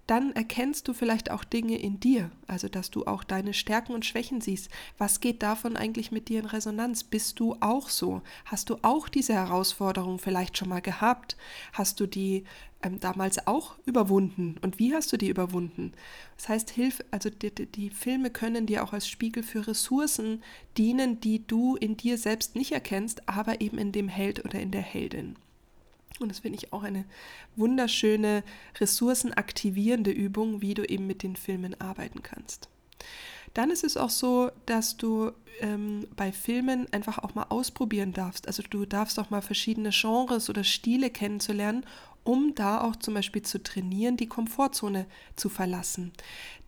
dann 0.06 0.32
erkennst 0.32 0.86
du 0.86 0.92
vielleicht 0.92 1.30
auch 1.30 1.44
Dinge 1.44 1.78
in 1.78 1.98
dir, 1.98 2.30
also 2.46 2.68
dass 2.68 2.90
du 2.90 3.06
auch 3.06 3.24
deine 3.24 3.54
Stärken 3.54 3.92
und 3.92 4.04
Schwächen 4.04 4.40
siehst. 4.40 4.70
Was 4.98 5.20
geht 5.20 5.42
davon 5.42 5.76
eigentlich 5.76 6.12
mit 6.12 6.28
dir 6.28 6.40
in 6.40 6.46
Resonanz? 6.46 7.04
Bist 7.04 7.40
du 7.40 7.56
auch 7.60 7.88
so? 7.88 8.20
Hast 8.44 8.68
du 8.68 8.76
auch 8.82 9.08
diese 9.08 9.32
Herausforderung 9.32 10.18
vielleicht 10.18 10.58
schon 10.58 10.68
mal 10.68 10.82
gehabt? 10.82 11.36
Hast 11.72 12.00
du 12.00 12.06
die 12.06 12.44
ähm, 12.82 13.00
damals 13.00 13.46
auch 13.46 13.76
überwunden? 13.86 14.56
Und 14.60 14.78
wie 14.78 14.94
hast 14.94 15.10
du 15.12 15.16
die 15.16 15.30
überwunden? 15.30 15.92
Das 16.36 16.50
heißt, 16.50 16.70
hilf, 16.70 17.00
also 17.10 17.30
die, 17.30 17.50
die 17.50 17.88
Filme 17.88 18.30
können 18.30 18.66
dir 18.66 18.84
auch 18.84 18.92
als 18.92 19.08
Spiegel 19.08 19.42
für 19.42 19.66
Ressourcen 19.66 20.42
dienen, 20.76 21.20
die 21.20 21.46
du 21.46 21.76
in 21.76 21.96
dir 21.96 22.18
selbst 22.18 22.56
nicht 22.56 22.72
erkennst, 22.72 23.26
aber 23.26 23.62
eben 23.62 23.78
in 23.78 23.92
dem 23.92 24.08
Held 24.08 24.44
oder 24.44 24.60
in 24.60 24.70
der 24.70 24.82
Heldin. 24.82 25.36
Und 26.20 26.28
das 26.28 26.40
finde 26.40 26.58
ich 26.58 26.72
auch 26.72 26.82
eine 26.82 27.04
wunderschöne, 27.56 28.44
ressourcenaktivierende 28.78 30.10
Übung, 30.10 30.62
wie 30.62 30.74
du 30.74 30.84
eben 30.84 31.06
mit 31.06 31.22
den 31.22 31.36
Filmen 31.36 31.80
arbeiten 31.80 32.22
kannst. 32.22 32.68
Dann 33.52 33.70
ist 33.70 33.84
es 33.84 33.96
auch 33.96 34.10
so, 34.10 34.50
dass 34.66 34.96
du 34.96 35.32
ähm, 35.60 36.06
bei 36.16 36.32
Filmen 36.32 36.92
einfach 36.92 37.18
auch 37.18 37.34
mal 37.34 37.46
ausprobieren 37.48 38.12
darfst. 38.12 38.46
Also 38.46 38.62
du 38.68 38.84
darfst 38.84 39.18
auch 39.18 39.30
mal 39.30 39.42
verschiedene 39.42 39.90
Genres 39.90 40.50
oder 40.50 40.64
Stile 40.64 41.10
kennenzulernen, 41.10 41.86
um 42.24 42.54
da 42.54 42.80
auch 42.80 42.96
zum 42.96 43.14
Beispiel 43.14 43.42
zu 43.42 43.62
trainieren, 43.62 44.16
die 44.16 44.28
Komfortzone 44.28 45.06
zu 45.36 45.48
verlassen. 45.48 46.12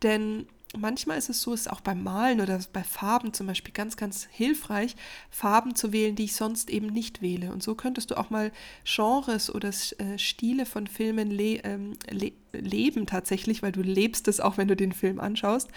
Denn 0.03 0.47
manchmal 0.77 1.19
ist 1.19 1.29
es 1.29 1.43
so, 1.43 1.53
ist 1.53 1.71
auch 1.71 1.81
beim 1.81 2.03
Malen 2.03 2.41
oder 2.41 2.59
bei 2.73 2.85
Farben 2.85 3.33
zum 3.33 3.47
Beispiel 3.47 3.73
ganz, 3.73 3.97
ganz 3.97 4.29
hilfreich, 4.31 4.97
Farben 5.31 5.75
zu 5.75 5.93
wählen, 5.93 6.17
die 6.17 6.25
ich 6.25 6.35
sonst 6.35 6.71
eben 6.71 6.87
nicht 6.89 7.23
wähle. 7.23 7.53
Und 7.53 7.63
so 7.63 7.75
könntest 7.75 8.11
du 8.11 8.17
auch 8.17 8.31
mal 8.31 8.53
Genres 8.85 9.55
oder 9.55 9.69
äh, 9.69 10.19
Stile 10.19 10.67
von 10.67 10.87
Filmen 10.87 11.31
le 11.31 11.61
ähm, 11.65 11.93
le 12.11 12.33
leben 12.53 13.07
tatsächlich, 13.07 13.63
weil 13.63 13.73
du 13.73 13.83
lebst 13.83 14.29
es 14.29 14.41
auch, 14.41 14.57
wenn 14.57 14.69
du 14.69 14.77
den 14.77 14.93
Film 14.93 15.21
anschaust 15.21 15.69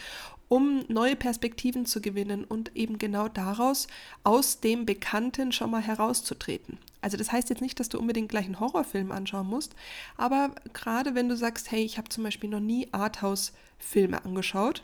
um 0.50 0.84
neue 0.88 1.16
Perspektiven 1.16 1.86
zu 1.86 2.02
gewinnen 2.02 2.44
und 2.44 2.76
eben 2.76 2.98
genau 2.98 3.30
daraus 3.30 3.88
aus 4.24 4.60
dem 4.60 4.86
Bekannten 4.86 5.52
schon 5.52 5.72
mal 5.72 5.82
herauszutreten. 5.82 6.80
Also 7.02 7.16
das 7.16 7.32
heißt 7.32 7.50
jetzt 7.50 7.62
nicht, 7.62 7.80
dass 7.80 7.88
du 7.88 8.00
unbedingt 8.00 8.30
gleich 8.30 8.46
einen 8.46 8.60
Horrorfilm 8.60 9.12
anschauen 9.12 9.48
musst, 9.48 9.74
aber 10.18 10.54
gerade 10.74 11.16
wenn 11.16 11.30
du 11.30 11.38
sagst, 11.38 11.72
hey, 11.72 11.84
ich 11.84 11.98
habe 11.98 12.10
zum 12.10 12.24
Beispiel 12.24 12.50
noch 12.50 12.60
nie 12.60 12.90
Arthouse-Filme 12.92 14.26
angeschaut, 14.26 14.84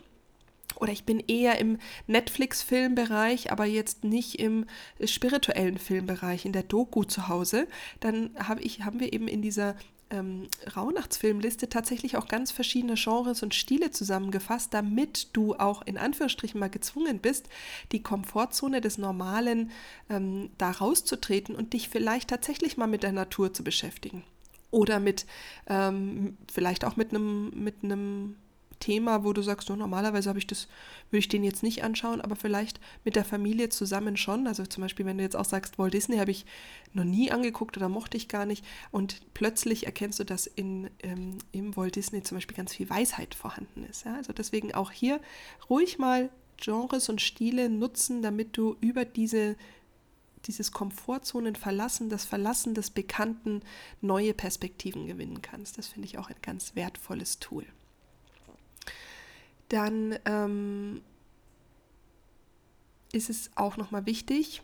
oder 0.80 0.92
ich 0.92 1.04
bin 1.04 1.20
eher 1.20 1.58
im 1.58 1.78
Netflix-Filmbereich, 2.06 3.52
aber 3.52 3.64
jetzt 3.64 4.04
nicht 4.04 4.38
im 4.38 4.66
spirituellen 5.04 5.78
Filmbereich, 5.78 6.44
in 6.44 6.52
der 6.52 6.62
Doku 6.62 7.04
zu 7.04 7.28
Hause, 7.28 7.66
dann 8.00 8.30
hab 8.36 8.60
ich, 8.60 8.84
haben 8.84 9.00
wir 9.00 9.12
eben 9.12 9.28
in 9.28 9.42
dieser 9.42 9.76
ähm, 10.10 10.48
Rauhnachtsfilmliste 10.76 11.68
tatsächlich 11.68 12.16
auch 12.16 12.28
ganz 12.28 12.52
verschiedene 12.52 12.94
Genres 12.94 13.42
und 13.42 13.54
Stile 13.54 13.90
zusammengefasst, 13.90 14.72
damit 14.72 15.36
du 15.36 15.54
auch 15.54 15.82
in 15.82 15.98
Anführungsstrichen 15.98 16.60
mal 16.60 16.70
gezwungen 16.70 17.18
bist, 17.18 17.48
die 17.92 18.02
Komfortzone 18.02 18.80
des 18.80 18.98
Normalen 18.98 19.70
ähm, 20.08 20.50
da 20.58 20.70
rauszutreten 20.70 21.54
und 21.54 21.72
dich 21.72 21.88
vielleicht 21.88 22.30
tatsächlich 22.30 22.76
mal 22.76 22.86
mit 22.86 23.02
der 23.02 23.12
Natur 23.12 23.52
zu 23.52 23.64
beschäftigen. 23.64 24.22
Oder 24.70 25.00
mit, 25.00 25.26
ähm, 25.68 26.36
vielleicht 26.52 26.84
auch 26.84 26.96
mit 26.96 27.10
einem, 27.10 27.50
mit 27.50 27.82
einem 27.82 28.36
Thema, 28.80 29.24
wo 29.24 29.32
du 29.32 29.42
sagst, 29.42 29.70
oh, 29.70 29.76
normalerweise 29.76 30.28
habe 30.28 30.38
ich 30.38 30.46
das, 30.46 30.68
würde 31.10 31.18
ich 31.18 31.28
den 31.28 31.44
jetzt 31.44 31.62
nicht 31.62 31.82
anschauen, 31.82 32.20
aber 32.20 32.36
vielleicht 32.36 32.80
mit 33.04 33.16
der 33.16 33.24
Familie 33.24 33.68
zusammen 33.68 34.16
schon. 34.16 34.46
Also 34.46 34.66
zum 34.66 34.82
Beispiel, 34.82 35.06
wenn 35.06 35.18
du 35.18 35.24
jetzt 35.24 35.36
auch 35.36 35.44
sagst, 35.44 35.78
Walt 35.78 35.94
Disney 35.94 36.18
habe 36.18 36.30
ich 36.30 36.46
noch 36.92 37.04
nie 37.04 37.30
angeguckt 37.30 37.76
oder 37.76 37.88
mochte 37.88 38.16
ich 38.16 38.28
gar 38.28 38.46
nicht 38.46 38.64
und 38.90 39.20
plötzlich 39.34 39.86
erkennst 39.86 40.20
du, 40.20 40.24
dass 40.24 40.46
in, 40.46 40.90
ähm, 41.02 41.38
im 41.52 41.76
Walt 41.76 41.96
Disney 41.96 42.22
zum 42.22 42.36
Beispiel 42.36 42.56
ganz 42.56 42.74
viel 42.74 42.88
Weisheit 42.90 43.34
vorhanden 43.34 43.84
ist. 43.84 44.04
Ja? 44.04 44.14
Also 44.16 44.32
deswegen 44.32 44.74
auch 44.74 44.90
hier 44.90 45.20
ruhig 45.68 45.98
mal 45.98 46.30
Genres 46.58 47.08
und 47.08 47.20
Stile 47.20 47.68
nutzen, 47.68 48.22
damit 48.22 48.56
du 48.56 48.76
über 48.80 49.04
diese 49.04 49.56
dieses 50.46 50.70
Komfortzonen 50.70 51.56
verlassen, 51.56 52.08
das 52.08 52.24
Verlassen 52.24 52.72
des 52.72 52.90
Bekannten 52.90 53.62
neue 54.00 54.32
Perspektiven 54.32 55.08
gewinnen 55.08 55.42
kannst. 55.42 55.76
Das 55.76 55.88
finde 55.88 56.06
ich 56.06 56.18
auch 56.18 56.30
ein 56.30 56.36
ganz 56.40 56.76
wertvolles 56.76 57.40
Tool 57.40 57.66
dann 59.68 60.18
ähm, 60.24 61.00
ist 63.12 63.30
es 63.30 63.50
auch 63.54 63.76
nochmal 63.76 64.06
wichtig, 64.06 64.62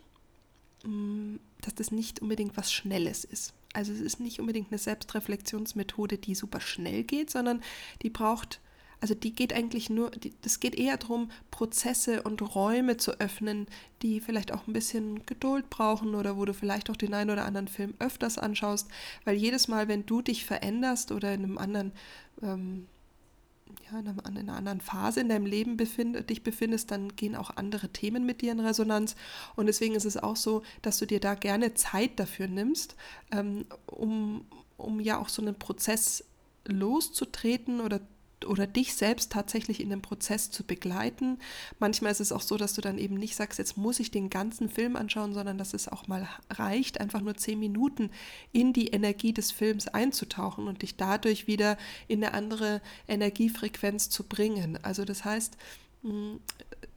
mm, 0.85 1.35
dass 1.61 1.75
das 1.75 1.91
nicht 1.91 2.21
unbedingt 2.21 2.55
was 2.57 2.71
Schnelles 2.71 3.23
ist. 3.23 3.53
Also 3.73 3.91
es 3.91 3.99
ist 3.99 4.19
nicht 4.19 4.39
unbedingt 4.39 4.71
eine 4.71 4.77
Selbstreflexionsmethode, 4.77 6.17
die 6.17 6.35
super 6.35 6.61
schnell 6.61 7.03
geht, 7.03 7.31
sondern 7.31 7.61
die 8.03 8.11
braucht, 8.11 8.61
also 9.01 9.15
die 9.15 9.33
geht 9.33 9.51
eigentlich 9.51 9.89
nur, 9.89 10.11
es 10.45 10.59
geht 10.59 10.75
eher 10.75 10.97
darum, 10.97 11.31
Prozesse 11.49 12.21
und 12.21 12.55
Räume 12.55 12.97
zu 12.97 13.19
öffnen, 13.19 13.65
die 14.03 14.21
vielleicht 14.21 14.53
auch 14.53 14.67
ein 14.67 14.73
bisschen 14.73 15.25
Geduld 15.25 15.71
brauchen 15.71 16.13
oder 16.13 16.37
wo 16.37 16.45
du 16.45 16.53
vielleicht 16.53 16.91
auch 16.91 16.95
den 16.95 17.15
einen 17.15 17.31
oder 17.31 17.45
anderen 17.45 17.67
Film 17.67 17.95
öfters 17.97 18.37
anschaust, 18.37 18.87
weil 19.25 19.35
jedes 19.35 19.67
Mal, 19.67 19.87
wenn 19.87 20.05
du 20.05 20.21
dich 20.21 20.45
veränderst 20.45 21.11
oder 21.11 21.33
in 21.33 21.43
einem 21.43 21.57
anderen 21.57 21.91
ähm, 22.43 22.87
ja, 23.91 23.99
in, 23.99 24.37
einer 24.37 24.55
anderen 24.55 24.81
Phase 24.81 25.21
in 25.21 25.29
deinem 25.29 25.45
Leben 25.45 25.77
befind, 25.77 26.29
dich 26.29 26.43
befindest, 26.43 26.91
dann 26.91 27.15
gehen 27.15 27.35
auch 27.35 27.55
andere 27.55 27.89
Themen 27.89 28.25
mit 28.25 28.41
dir 28.41 28.51
in 28.51 28.59
Resonanz. 28.59 29.15
Und 29.55 29.67
deswegen 29.67 29.95
ist 29.95 30.05
es 30.05 30.17
auch 30.17 30.35
so, 30.35 30.63
dass 30.81 30.97
du 30.97 31.05
dir 31.05 31.19
da 31.19 31.35
gerne 31.35 31.73
Zeit 31.73 32.19
dafür 32.19 32.47
nimmst, 32.47 32.95
ähm, 33.31 33.65
um, 33.85 34.45
um 34.77 34.99
ja 34.99 35.19
auch 35.19 35.29
so 35.29 35.41
einen 35.41 35.55
Prozess 35.55 36.23
loszutreten 36.65 37.81
oder 37.81 37.99
oder 38.45 38.67
dich 38.67 38.93
selbst 38.93 39.31
tatsächlich 39.31 39.79
in 39.79 39.89
dem 39.89 40.01
Prozess 40.01 40.51
zu 40.51 40.63
begleiten. 40.63 41.39
Manchmal 41.79 42.11
ist 42.11 42.21
es 42.21 42.31
auch 42.31 42.41
so, 42.41 42.57
dass 42.57 42.73
du 42.73 42.81
dann 42.81 42.97
eben 42.97 43.15
nicht 43.15 43.35
sagst, 43.35 43.59
jetzt 43.59 43.77
muss 43.77 43.99
ich 43.99 44.11
den 44.11 44.29
ganzen 44.29 44.69
Film 44.69 44.95
anschauen, 44.95 45.33
sondern 45.33 45.57
dass 45.57 45.73
es 45.73 45.87
auch 45.87 46.07
mal 46.07 46.27
reicht, 46.49 46.99
einfach 46.99 47.21
nur 47.21 47.35
zehn 47.35 47.59
Minuten 47.59 48.09
in 48.51 48.73
die 48.73 48.87
Energie 48.87 49.33
des 49.33 49.51
Films 49.51 49.87
einzutauchen 49.87 50.67
und 50.67 50.81
dich 50.81 50.97
dadurch 50.97 51.47
wieder 51.47 51.77
in 52.07 52.23
eine 52.23 52.33
andere 52.33 52.81
Energiefrequenz 53.07 54.09
zu 54.09 54.23
bringen. 54.23 54.79
Also 54.83 55.05
das 55.05 55.25
heißt, 55.25 55.57
hm, 56.03 56.39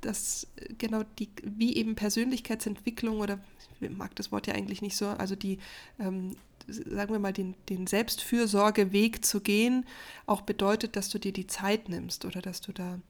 dass 0.00 0.46
genau 0.78 1.02
die, 1.18 1.28
wie 1.42 1.76
eben 1.76 1.94
Persönlichkeitsentwicklung 1.94 3.20
oder 3.20 3.38
ich 3.80 3.90
mag 3.90 4.14
das 4.16 4.32
Wort 4.32 4.46
ja 4.46 4.54
eigentlich 4.54 4.82
nicht 4.82 4.96
so, 4.96 5.06
also 5.06 5.36
die 5.36 5.58
ähm, 5.98 6.36
sagen 6.66 7.12
wir 7.12 7.18
mal, 7.18 7.32
den, 7.32 7.54
den 7.68 7.86
Selbstfürsorgeweg 7.86 9.24
zu 9.24 9.40
gehen, 9.40 9.86
auch 10.26 10.42
bedeutet, 10.42 10.96
dass 10.96 11.08
du 11.08 11.18
dir 11.18 11.32
die 11.32 11.46
Zeit 11.46 11.88
nimmst 11.88 12.24
oder 12.24 12.42
dass 12.42 12.60
du 12.60 12.72
da 12.72 13.00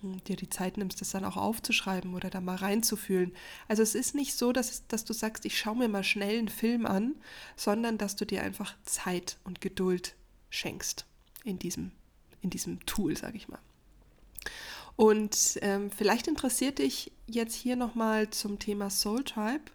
hm, 0.00 0.22
dir 0.24 0.36
die 0.36 0.50
Zeit 0.50 0.76
nimmst, 0.76 1.00
das 1.00 1.10
dann 1.10 1.24
auch 1.24 1.36
aufzuschreiben 1.36 2.14
oder 2.14 2.30
da 2.30 2.40
mal 2.40 2.56
reinzufühlen. 2.56 3.32
Also 3.68 3.82
es 3.82 3.94
ist 3.94 4.14
nicht 4.14 4.34
so, 4.34 4.52
dass, 4.52 4.86
dass 4.88 5.04
du 5.04 5.12
sagst, 5.12 5.44
ich 5.44 5.58
schaue 5.58 5.76
mir 5.76 5.88
mal 5.88 6.04
schnell 6.04 6.38
einen 6.38 6.48
Film 6.48 6.86
an, 6.86 7.14
sondern 7.56 7.98
dass 7.98 8.16
du 8.16 8.24
dir 8.24 8.42
einfach 8.42 8.74
Zeit 8.84 9.38
und 9.44 9.60
Geduld 9.60 10.14
schenkst 10.50 11.06
in 11.44 11.58
diesem, 11.58 11.92
in 12.42 12.50
diesem 12.50 12.84
Tool, 12.86 13.16
sage 13.16 13.36
ich 13.36 13.48
mal. 13.48 13.60
Und 14.96 15.58
ähm, 15.62 15.92
vielleicht 15.92 16.26
interessiert 16.26 16.80
dich 16.80 17.12
jetzt 17.26 17.54
hier 17.54 17.76
nochmal 17.76 18.30
zum 18.30 18.58
Thema 18.58 18.90
Soul 18.90 19.22
Tribe 19.22 19.70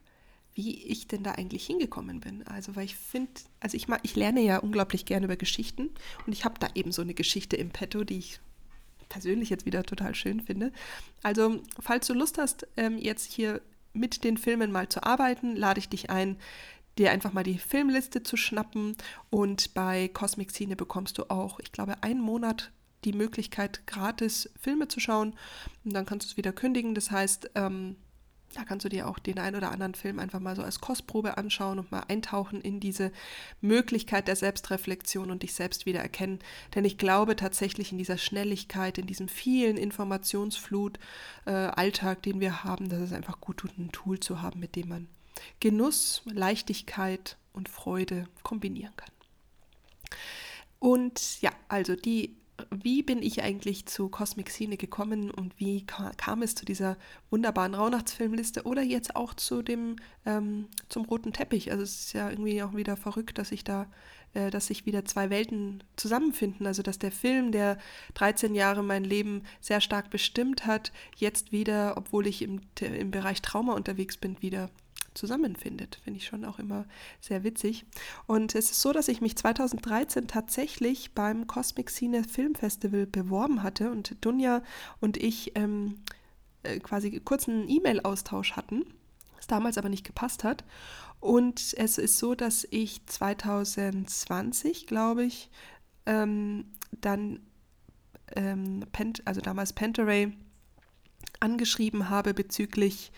wie 0.56 0.84
ich 0.84 1.08
denn 1.08 1.24
da 1.24 1.32
eigentlich 1.32 1.66
hingekommen 1.66 2.20
bin. 2.20 2.46
Also, 2.48 2.76
weil 2.76 2.86
ich 2.86 2.96
finde, 2.96 3.32
also 3.60 3.76
ich, 3.76 3.88
ich 4.04 4.16
lerne 4.16 4.42
ja 4.42 4.60
unglaublich 4.60 5.06
gerne 5.06 5.26
über 5.26 5.36
Geschichten 5.36 5.90
und 6.26 6.34
ich 6.34 6.46
habe 6.46 6.60
da 6.60 6.68
eben 6.76 6.92
so 6.92 7.02
eine 7.02 7.14
Geschichte 7.14 7.56
im 7.56 7.70
Petto, 7.70 8.04
die 8.04 8.20
ich 8.20 8.40
persönlich 9.10 9.50
jetzt 9.50 9.66
wieder 9.66 9.84
total 9.84 10.16
schön 10.16 10.42
finde. 10.42 10.72
Also, 11.22 11.62
falls 11.80 12.08
du 12.08 12.14
Lust 12.14 12.38
hast, 12.38 12.68
ähm, 12.78 12.98
jetzt 12.98 13.32
hier 13.32 13.62
mit 13.94 14.24
den 14.24 14.38
Filmen 14.38 14.72
mal 14.72 14.90
zu 14.90 15.04
arbeiten, 15.04 15.56
lade 15.56 15.80
ich 15.80 15.90
dich 15.90 16.10
ein, 16.10 16.38
dir 16.98 17.12
einfach 17.12 17.34
mal 17.34 17.44
die 17.44 17.58
Filmliste 17.58 18.24
zu 18.24 18.38
schnappen 18.38 18.96
und 19.30 19.74
bei 19.74 20.08
Cosmic 20.10 20.52
Cine 20.52 20.76
bekommst 20.76 21.18
du 21.18 21.30
auch, 21.30 21.60
ich 21.60 21.72
glaube, 21.72 22.02
einen 22.04 22.22
Monat 22.22 22.72
die 23.04 23.14
Möglichkeit, 23.14 23.86
gratis 23.86 24.50
Filme 24.60 24.88
zu 24.88 25.00
schauen 25.00 25.36
und 25.84 25.94
dann 25.94 26.06
kannst 26.06 26.28
du 26.28 26.32
es 26.32 26.38
wieder 26.38 26.54
kündigen. 26.54 26.96
Das 26.96 27.12
heißt, 27.12 27.52
ähm, 27.56 27.98
da 28.54 28.64
kannst 28.64 28.86
du 28.86 28.90
dir 28.90 29.08
auch 29.08 29.20
den 29.20 29.40
ein 29.40 29.56
oder 29.56 29.72
anderen 29.72 29.96
Film 29.96 30.20
einfach 30.20 30.40
mal 30.40 30.56
so 30.56 30.64
als 30.64 30.80
Kostprobe 30.80 31.38
anschauen 31.38 31.80
und 31.80 31.92
mal 31.92 32.04
eintauchen 32.08 32.62
in 32.62 32.80
diese 32.80 33.12
Möglichkeit 33.62 34.28
der 34.28 34.36
Selbstreflexion 34.36 35.32
und 35.32 35.44
dich 35.44 35.54
selbst 35.54 35.86
wieder 35.86 36.00
erkennen. 36.00 36.40
Denn 36.76 36.86
ich 36.86 36.98
glaube 36.98 37.36
tatsächlich 37.36 37.92
in 37.92 37.98
dieser 37.98 38.18
Schnelligkeit, 38.18 38.98
in 38.98 39.08
diesem 39.08 39.28
vielen 39.28 39.78
Informationsflut, 39.78 41.00
äh, 41.46 41.52
Alltag, 41.52 42.22
den 42.24 42.40
wir 42.40 42.64
haben, 42.64 42.90
dass 42.90 43.00
es 43.00 43.14
einfach 43.14 43.42
gut 43.42 43.58
tut, 43.58 43.78
ein 43.78 43.92
Tool 43.92 44.20
zu 44.20 44.42
haben, 44.42 44.60
mit 44.60 44.76
dem 44.76 44.90
man 44.90 45.08
Genuss, 45.60 46.22
Leichtigkeit 46.26 47.38
und 47.54 47.70
Freude 47.70 48.28
kombinieren 48.44 48.96
kann. 48.96 49.12
Und 50.80 51.42
ja, 51.42 51.52
also 51.70 51.96
die 51.96 52.36
wie 52.82 53.04
bin 53.04 53.22
ich 53.22 53.44
eigentlich 53.44 53.86
zu 53.86 54.10
Cosmic 54.10 54.50
Scene 54.50 54.78
gekommen 54.78 55.32
und 55.32 55.60
wie 55.60 55.86
kam 55.86 56.42
es 56.42 56.56
zu 56.56 56.66
dieser 56.66 56.98
wunderbaren 57.30 57.76
Rauhnachtsfilmliste 57.76 58.64
oder 58.64 58.82
jetzt 58.82 59.16
auch 59.16 59.34
zu 59.34 59.62
dem 59.62 59.98
ähm, 60.26 60.68
zum 60.90 61.06
roten 61.06 61.34
Teppich. 61.34 61.72
Also 61.72 61.84
es 61.84 62.06
ist 62.06 62.14
ja 62.14 62.30
irgendwie 62.30 62.64
auch 62.64 62.76
wieder 62.76 62.96
verrückt, 62.98 63.38
dass 63.38 63.52
ich 63.52 63.64
da, 63.64 63.88
äh, 64.34 64.50
dass 64.50 64.68
sich 64.68 64.86
wieder 64.86 65.06
zwei 65.06 65.30
Welten 65.30 65.84
zusammenfinden. 65.96 66.66
Also 66.66 66.82
dass 66.82 67.00
der 67.00 67.12
Film, 67.12 67.52
der 67.52 67.78
13 68.16 68.56
Jahre 68.56 68.84
mein 68.84 69.04
Leben 69.04 69.44
sehr 69.60 69.82
stark 69.82 70.10
bestimmt 70.10 70.66
hat, 70.66 70.92
jetzt 71.16 71.52
wieder, 71.52 71.98
obwohl 71.98 72.28
ich 72.28 72.42
im, 72.42 72.62
im 72.80 73.12
Bereich 73.12 73.42
Trauma 73.42 73.74
unterwegs 73.74 74.18
bin, 74.18 74.42
wieder 74.42 74.70
zusammenfindet. 75.14 76.00
Finde 76.04 76.20
ich 76.20 76.26
schon 76.26 76.46
auch 76.46 76.60
immer 76.60 76.86
sehr 77.22 77.44
witzig. 77.44 77.86
Und 78.28 78.56
es 78.56 78.72
ist 78.72 78.82
so, 78.82 78.94
dass 78.94 79.08
ich 79.08 79.22
mich 79.22 79.36
2013 79.36 80.28
tatsächlich 80.28 81.14
beim 81.14 81.48
Cosmic 81.48 81.90
Cine 81.90 82.24
Film 82.24 82.56
Festival 82.56 83.06
beworben 83.06 83.64
hatte 83.64 83.92
und 83.92 84.24
Dunja 84.26 84.64
und 85.00 85.18
ich 85.18 85.52
ähm, 85.56 86.00
äh, 86.64 86.80
quasi 86.80 87.20
kurzen 87.20 87.70
E-Mail-Austausch 87.70 88.54
hatten, 88.54 88.86
was 89.36 89.48
damals 89.48 89.78
aber 89.78 89.90
nicht 89.90 90.06
gepasst 90.06 90.44
hat. 90.44 90.64
Und 91.20 91.74
es 91.78 91.98
ist 91.98 92.18
so, 92.18 92.36
dass 92.36 92.68
ich 92.70 93.06
2020, 93.06 94.88
glaube 94.88 95.24
ich, 95.24 95.50
ähm, 96.06 96.66
dann, 96.92 97.40
ähm, 98.36 98.86
Pent 98.92 99.22
also 99.26 99.40
damals 99.40 99.72
Penteray, 99.74 100.34
angeschrieben 101.40 102.10
habe 102.10 102.34
bezüglich 102.34 103.12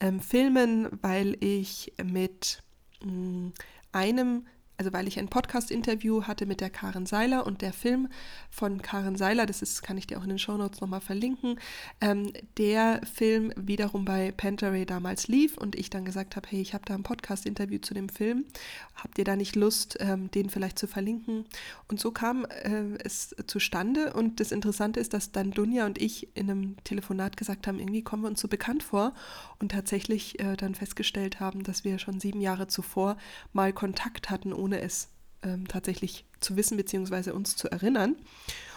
ähm, 0.00 0.20
Filmen, 0.20 0.88
weil 1.02 1.36
ich 1.40 1.92
mit 2.02 2.62
mh, 3.04 3.12
mm, 3.12 3.52
einem 3.92 4.46
also 4.80 4.94
weil 4.94 5.06
ich 5.06 5.18
ein 5.18 5.28
Podcast-Interview 5.28 6.22
hatte 6.22 6.46
mit 6.46 6.62
der 6.62 6.70
Karen 6.70 7.04
Seiler 7.04 7.46
und 7.46 7.60
der 7.60 7.74
Film 7.74 8.08
von 8.48 8.80
Karen 8.80 9.14
Seiler, 9.14 9.44
das 9.44 9.60
ist, 9.60 9.82
kann 9.82 9.98
ich 9.98 10.06
dir 10.06 10.18
auch 10.18 10.22
in 10.22 10.30
den 10.30 10.38
Shownotes 10.38 10.80
nochmal 10.80 11.02
verlinken, 11.02 11.60
ähm, 12.00 12.32
der 12.56 13.02
Film 13.12 13.52
wiederum 13.56 14.06
bei 14.06 14.32
Panteray 14.32 14.86
damals 14.86 15.28
lief 15.28 15.58
und 15.58 15.76
ich 15.76 15.90
dann 15.90 16.06
gesagt 16.06 16.34
habe, 16.34 16.48
hey, 16.48 16.62
ich 16.62 16.72
habe 16.72 16.82
da 16.86 16.94
ein 16.94 17.02
Podcast-Interview 17.02 17.78
zu 17.80 17.92
dem 17.92 18.08
Film, 18.08 18.46
habt 18.94 19.18
ihr 19.18 19.24
da 19.24 19.36
nicht 19.36 19.54
Lust, 19.54 19.98
ähm, 20.00 20.30
den 20.30 20.48
vielleicht 20.48 20.78
zu 20.78 20.86
verlinken? 20.86 21.44
Und 21.88 22.00
so 22.00 22.10
kam 22.10 22.46
äh, 22.46 22.96
es 23.04 23.36
zustande 23.46 24.14
und 24.14 24.40
das 24.40 24.50
Interessante 24.50 24.98
ist, 24.98 25.12
dass 25.12 25.30
dann 25.30 25.50
Dunja 25.50 25.84
und 25.84 26.00
ich 26.00 26.34
in 26.34 26.50
einem 26.50 26.76
Telefonat 26.84 27.36
gesagt 27.36 27.66
haben, 27.66 27.78
irgendwie 27.78 28.02
kommen 28.02 28.22
wir 28.22 28.30
uns 28.30 28.40
so 28.40 28.48
bekannt 28.48 28.82
vor 28.82 29.12
und 29.58 29.72
tatsächlich 29.72 30.40
äh, 30.40 30.56
dann 30.56 30.74
festgestellt 30.74 31.38
haben, 31.38 31.64
dass 31.64 31.84
wir 31.84 31.98
schon 31.98 32.18
sieben 32.18 32.40
Jahre 32.40 32.66
zuvor 32.66 33.18
mal 33.52 33.74
Kontakt 33.74 34.30
hatten, 34.30 34.54
ohne 34.54 34.69
ohne 34.70 34.80
es 34.80 35.08
ähm, 35.42 35.66
tatsächlich 35.66 36.24
zu 36.38 36.56
wissen 36.56 36.76
bzw. 36.76 37.32
uns 37.32 37.56
zu 37.56 37.68
erinnern. 37.68 38.14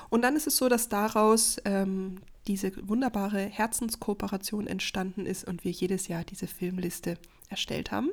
Und 0.09 0.23
dann 0.23 0.35
ist 0.35 0.47
es 0.47 0.57
so, 0.57 0.69
dass 0.69 0.89
daraus 0.89 1.57
ähm, 1.65 2.17
diese 2.47 2.71
wunderbare 2.87 3.39
Herzenskooperation 3.39 4.67
entstanden 4.67 5.25
ist 5.25 5.47
und 5.47 5.63
wir 5.63 5.71
jedes 5.71 6.07
Jahr 6.07 6.23
diese 6.23 6.47
Filmliste 6.47 7.17
erstellt 7.49 7.91
haben. 7.91 8.09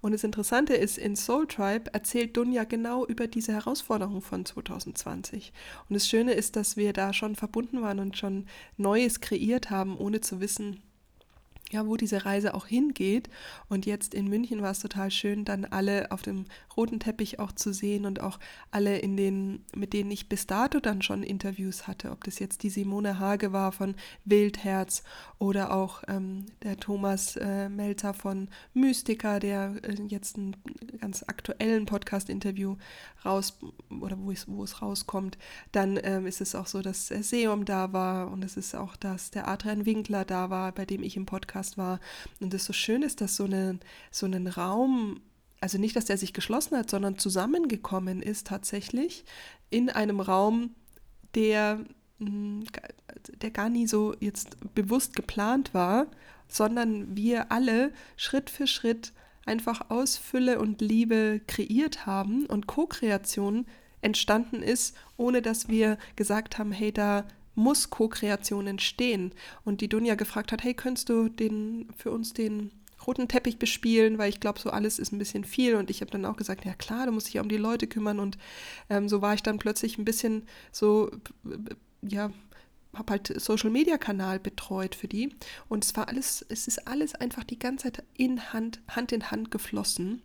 Und 0.00 0.12
das 0.12 0.24
Interessante 0.24 0.74
ist, 0.74 0.98
in 0.98 1.16
Soul 1.16 1.46
Tribe 1.46 1.92
erzählt 1.92 2.36
Dunja 2.36 2.64
genau 2.64 3.04
über 3.06 3.26
diese 3.26 3.52
Herausforderung 3.52 4.22
von 4.22 4.44
2020. 4.44 5.52
Und 5.88 5.94
das 5.94 6.08
Schöne 6.08 6.32
ist, 6.32 6.56
dass 6.56 6.76
wir 6.76 6.92
da 6.92 7.12
schon 7.12 7.36
verbunden 7.36 7.82
waren 7.82 7.98
und 7.98 8.16
schon 8.16 8.46
Neues 8.78 9.20
kreiert 9.20 9.70
haben, 9.70 9.96
ohne 9.98 10.20
zu 10.22 10.40
wissen, 10.40 10.82
ja, 11.72 11.86
wo 11.86 11.96
diese 11.96 12.24
Reise 12.24 12.54
auch 12.54 12.66
hingeht. 12.66 13.28
Und 13.68 13.86
jetzt 13.86 14.14
in 14.14 14.28
München 14.28 14.62
war 14.62 14.70
es 14.70 14.80
total 14.80 15.10
schön, 15.10 15.44
dann 15.44 15.64
alle 15.64 16.12
auf 16.12 16.22
dem 16.22 16.44
roten 16.76 17.00
Teppich 17.00 17.38
auch 17.38 17.52
zu 17.52 17.72
sehen 17.72 18.04
und 18.04 18.20
auch 18.20 18.38
alle 18.70 18.98
in 18.98 19.16
den, 19.16 19.64
mit 19.74 19.92
denen 19.92 20.10
ich 20.10 20.28
bis 20.28 20.46
dato 20.46 20.80
dann 20.80 21.02
schon 21.02 21.22
Interviews 21.22 21.86
hatte, 21.86 22.10
ob 22.10 22.24
das 22.24 22.38
jetzt 22.38 22.62
die 22.62 22.70
Simone 22.70 23.18
Hage 23.18 23.52
war 23.52 23.72
von 23.72 23.94
Wildherz 24.24 25.02
oder 25.38 25.72
auch 25.72 26.02
ähm, 26.08 26.46
der 26.62 26.78
Thomas 26.78 27.36
äh, 27.36 27.68
Melzer 27.68 28.14
von 28.14 28.48
Mystica, 28.74 29.38
der 29.38 29.74
äh, 29.82 29.94
jetzt 30.08 30.36
einen 30.36 30.56
ganz 31.00 31.24
aktuellen 31.26 31.86
Podcast-Interview 31.86 32.76
raus 33.24 33.58
oder 34.00 34.18
wo, 34.18 34.30
es, 34.30 34.48
wo 34.48 34.64
es 34.64 34.82
rauskommt. 34.82 35.38
Dann 35.72 35.98
ähm, 36.02 36.26
ist 36.26 36.40
es 36.40 36.54
auch 36.54 36.66
so, 36.66 36.82
dass 36.82 37.08
der 37.08 37.22
Seum 37.22 37.64
da 37.64 37.92
war 37.92 38.30
und 38.30 38.44
es 38.44 38.56
ist 38.56 38.74
auch, 38.74 38.96
dass 38.96 39.30
der 39.30 39.48
Adrian 39.48 39.86
Winkler 39.86 40.24
da 40.24 40.50
war, 40.50 40.72
bei 40.72 40.84
dem 40.84 41.02
ich 41.02 41.16
im 41.16 41.26
Podcast 41.26 41.61
war. 41.78 42.00
Und 42.40 42.52
es 42.54 42.64
so 42.64 42.72
schön 42.72 43.02
ist, 43.02 43.20
dass 43.20 43.36
so, 43.36 43.44
eine, 43.44 43.78
so 44.10 44.26
einen 44.26 44.46
Raum 44.46 45.20
also 45.62 45.78
nicht, 45.78 45.94
dass 45.94 46.06
der 46.06 46.18
sich 46.18 46.32
geschlossen 46.32 46.76
hat, 46.76 46.90
sondern 46.90 47.18
zusammengekommen 47.18 48.20
ist 48.20 48.48
tatsächlich 48.48 49.24
in 49.70 49.90
einem 49.90 50.18
Raum, 50.18 50.74
der, 51.36 51.78
hm, 52.18 52.64
der 53.40 53.50
gar 53.52 53.68
nie 53.68 53.86
so 53.86 54.14
jetzt 54.18 54.56
bewusst 54.74 55.14
geplant 55.14 55.72
war, 55.72 56.08
sondern 56.48 57.16
wir 57.16 57.52
alle 57.52 57.92
Schritt 58.16 58.50
für 58.50 58.66
Schritt 58.66 59.12
einfach 59.46 59.88
aus 59.88 60.16
Fülle 60.16 60.58
und 60.58 60.80
Liebe 60.80 61.40
kreiert 61.46 62.06
haben 62.06 62.46
und 62.46 62.66
Co-Kreation 62.66 63.66
entstanden 64.00 64.62
ist, 64.62 64.96
ohne 65.16 65.42
dass 65.42 65.68
wir 65.68 65.96
gesagt 66.16 66.58
haben, 66.58 66.72
hey, 66.72 66.92
da 66.92 67.24
muss 67.54 67.90
Co-Kreation 67.90 68.66
entstehen. 68.66 69.32
Und 69.64 69.80
die 69.80 69.88
Dunja 69.88 70.14
gefragt 70.14 70.52
hat, 70.52 70.62
hey, 70.64 70.74
könntest 70.74 71.08
du 71.08 71.28
den 71.28 71.88
für 71.96 72.10
uns 72.10 72.32
den 72.32 72.70
roten 73.06 73.28
Teppich 73.28 73.58
bespielen, 73.58 74.18
weil 74.18 74.28
ich 74.28 74.40
glaube, 74.40 74.60
so 74.60 74.70
alles 74.70 74.98
ist 74.98 75.12
ein 75.12 75.18
bisschen 75.18 75.44
viel. 75.44 75.74
Und 75.74 75.90
ich 75.90 76.00
habe 76.00 76.10
dann 76.10 76.24
auch 76.24 76.36
gesagt, 76.36 76.64
ja 76.64 76.74
klar, 76.74 77.06
du 77.06 77.12
musst 77.12 77.26
dich 77.26 77.34
ja 77.34 77.42
um 77.42 77.48
die 77.48 77.56
Leute 77.56 77.86
kümmern. 77.86 78.20
Und 78.20 78.38
ähm, 78.88 79.08
so 79.08 79.22
war 79.22 79.34
ich 79.34 79.42
dann 79.42 79.58
plötzlich 79.58 79.98
ein 79.98 80.04
bisschen 80.04 80.46
so, 80.70 81.10
ja, 82.02 82.30
habe 82.94 83.12
halt 83.12 83.40
Social 83.40 83.70
Media 83.70 83.96
Kanal 83.98 84.38
betreut 84.38 84.94
für 84.94 85.08
die. 85.08 85.34
Und 85.68 85.84
es 85.84 85.96
war 85.96 86.08
alles, 86.08 86.44
es 86.48 86.68
ist 86.68 86.86
alles 86.86 87.14
einfach 87.14 87.44
die 87.44 87.58
ganze 87.58 87.84
Zeit 87.84 88.04
in 88.14 88.52
Hand, 88.52 88.80
Hand 88.88 89.12
in 89.12 89.30
Hand 89.30 89.50
geflossen. 89.50 90.22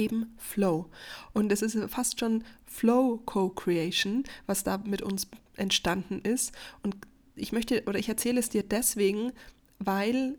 Eben 0.00 0.34
Flow. 0.38 0.90
Und 1.32 1.52
es 1.52 1.62
ist 1.62 1.78
fast 1.90 2.18
schon 2.20 2.44
Flow 2.66 3.20
Co-Creation, 3.24 4.24
was 4.46 4.64
da 4.64 4.78
mit 4.78 5.02
uns 5.02 5.28
entstanden 5.56 6.20
ist. 6.20 6.52
Und 6.82 6.96
ich 7.34 7.52
möchte 7.52 7.84
oder 7.86 7.98
ich 7.98 8.08
erzähle 8.08 8.40
es 8.40 8.48
dir 8.48 8.62
deswegen, 8.62 9.32
weil 9.78 10.38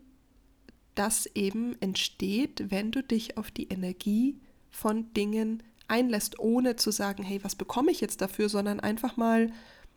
das 0.94 1.26
eben 1.34 1.80
entsteht, 1.80 2.70
wenn 2.70 2.90
du 2.90 3.02
dich 3.02 3.36
auf 3.38 3.50
die 3.50 3.68
Energie 3.68 4.38
von 4.70 5.12
Dingen 5.14 5.62
einlässt, 5.88 6.38
ohne 6.38 6.76
zu 6.76 6.90
sagen, 6.90 7.22
hey, 7.22 7.42
was 7.42 7.54
bekomme 7.54 7.90
ich 7.90 8.00
jetzt 8.00 8.20
dafür, 8.20 8.48
sondern 8.48 8.80
einfach 8.80 9.16
mal 9.16 9.52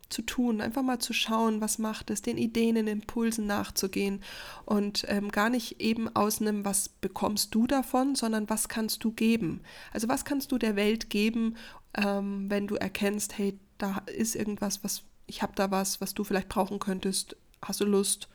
zu 0.10 0.22
tun, 0.22 0.62
einfach 0.62 0.84
mal 0.84 1.00
zu 1.00 1.14
schauen, 1.14 1.62
was 1.62 1.78
macht 1.78 2.10
es, 2.10 2.22
den 2.22 2.38
Ideen, 2.38 2.76
den 2.76 2.88
Impulsen 2.88 3.48
nachzugehen 3.48 4.22
und 4.66 5.06
ähm, 5.08 5.32
gar 5.32 5.50
nicht 5.50 5.82
eben 5.82 6.14
aus 6.16 6.42
einem, 6.42 6.66
was 6.66 6.90
bekommst 6.90 7.54
du 7.56 7.68
davon, 7.68 8.16
sondern 8.16 8.50
was 8.50 8.70
kannst 8.70 9.04
du 9.04 9.12
geben. 9.12 9.62
Also 9.92 10.08
was 10.08 10.26
kannst 10.26 10.52
du 10.52 10.58
der 10.58 10.76
Welt 10.76 11.10
geben, 11.10 11.56
ähm, 11.96 12.50
wenn 12.50 12.68
du 12.68 12.76
erkennst, 12.76 13.38
hey, 13.38 13.60
da 13.78 14.04
ist 14.06 14.36
irgendwas, 14.36 14.84
was 14.84 15.04
ich 15.28 15.42
habe 15.42 15.54
da 15.56 15.72
was, 15.72 16.02
was 16.02 16.14
du 16.14 16.24
vielleicht 16.24 16.50
brauchen 16.50 16.80
könntest, 16.80 17.36
hast 17.62 17.82
du 17.82 17.86
Lust? 17.86 18.30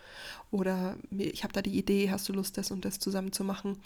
Oder 0.50 0.96
ich 1.16 1.44
habe 1.44 1.52
da 1.52 1.62
die 1.62 1.78
Idee, 1.78 2.10
hast 2.10 2.28
du 2.28 2.32
Lust, 2.32 2.58
das 2.58 2.70
und 2.70 2.84
das 2.84 2.98
zusammen 2.98 3.32
zu 3.32 3.44
machen? 3.44 3.78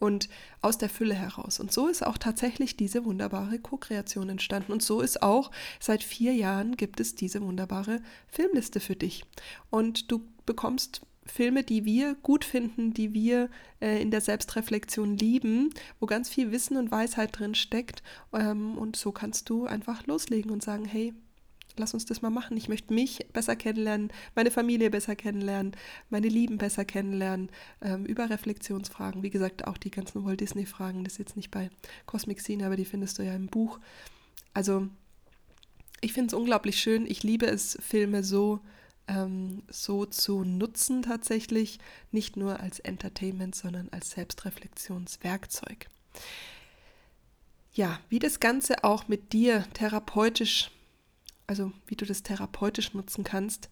Und 0.00 0.28
aus 0.62 0.78
der 0.78 0.88
Fülle 0.88 1.14
heraus. 1.14 1.60
Und 1.60 1.72
so 1.72 1.88
ist 1.88 2.06
auch 2.06 2.18
tatsächlich 2.18 2.76
diese 2.76 3.04
wunderbare 3.04 3.58
Co-Kreation 3.58 4.28
entstanden. 4.28 4.72
Und 4.72 4.82
so 4.82 5.00
ist 5.00 5.22
auch 5.22 5.50
seit 5.80 6.02
vier 6.02 6.34
Jahren 6.34 6.76
gibt 6.76 7.00
es 7.00 7.14
diese 7.14 7.40
wunderbare 7.40 8.00
Filmliste 8.28 8.80
für 8.80 8.96
dich. 8.96 9.24
Und 9.70 10.10
du 10.10 10.22
bekommst 10.46 11.02
Filme, 11.28 11.62
die 11.62 11.84
wir 11.84 12.14
gut 12.22 12.44
finden, 12.44 12.94
die 12.94 13.12
wir 13.12 13.50
äh, 13.80 14.00
in 14.00 14.10
der 14.10 14.20
Selbstreflexion 14.20 15.16
lieben, 15.16 15.70
wo 16.00 16.06
ganz 16.06 16.28
viel 16.28 16.50
Wissen 16.50 16.76
und 16.76 16.90
Weisheit 16.90 17.38
drin 17.38 17.54
steckt. 17.54 18.02
Ähm, 18.32 18.76
und 18.76 18.96
so 18.96 19.12
kannst 19.12 19.48
du 19.50 19.66
einfach 19.66 20.06
loslegen 20.06 20.50
und 20.50 20.62
sagen, 20.62 20.84
hey, 20.84 21.14
lass 21.78 21.94
uns 21.94 22.06
das 22.06 22.22
mal 22.22 22.30
machen. 22.30 22.56
Ich 22.56 22.68
möchte 22.68 22.92
mich 22.92 23.26
besser 23.32 23.56
kennenlernen, 23.56 24.12
meine 24.34 24.50
Familie 24.50 24.90
besser 24.90 25.16
kennenlernen, 25.16 25.72
meine 26.10 26.28
Lieben 26.28 26.58
besser 26.58 26.84
kennenlernen, 26.84 27.50
ähm, 27.80 28.04
über 28.04 28.30
Reflexionsfragen. 28.30 29.22
Wie 29.22 29.30
gesagt, 29.30 29.66
auch 29.66 29.78
die 29.78 29.90
ganzen 29.90 30.24
Walt 30.24 30.40
Disney-Fragen, 30.40 31.04
das 31.04 31.14
ist 31.14 31.18
jetzt 31.18 31.36
nicht 31.36 31.50
bei 31.50 31.70
Cosmic 32.06 32.40
Scene, 32.40 32.64
aber 32.64 32.76
die 32.76 32.84
findest 32.84 33.18
du 33.18 33.22
ja 33.22 33.34
im 33.34 33.46
Buch. 33.46 33.78
Also, 34.54 34.88
ich 36.00 36.12
finde 36.12 36.28
es 36.28 36.34
unglaublich 36.34 36.78
schön. 36.78 37.06
Ich 37.06 37.22
liebe 37.22 37.46
es, 37.46 37.78
Filme 37.80 38.22
so, 38.22 38.60
ähm, 39.08 39.62
so 39.68 40.06
zu 40.06 40.44
nutzen 40.44 41.02
tatsächlich. 41.02 41.78
Nicht 42.12 42.36
nur 42.36 42.60
als 42.60 42.78
Entertainment, 42.78 43.54
sondern 43.54 43.88
als 43.90 44.10
Selbstreflexionswerkzeug. 44.10 45.88
Ja, 47.72 48.00
wie 48.08 48.18
das 48.18 48.40
Ganze 48.40 48.82
auch 48.84 49.08
mit 49.08 49.32
dir 49.32 49.64
therapeutisch 49.72 50.70
also 51.48 51.72
wie 51.86 51.96
du 51.96 52.04
das 52.04 52.22
therapeutisch 52.22 52.94
nutzen 52.94 53.24
kannst, 53.24 53.68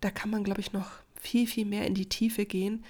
da 0.00 0.12
kann 0.12 0.30
man, 0.30 0.44
glaube 0.44 0.60
ich, 0.60 0.72
noch 0.72 0.90
viel, 1.16 1.48
viel 1.48 1.64
mehr 1.64 1.86
in 1.86 1.94
die 1.94 2.08
Tiefe 2.08 2.44
gehen. 2.46 2.84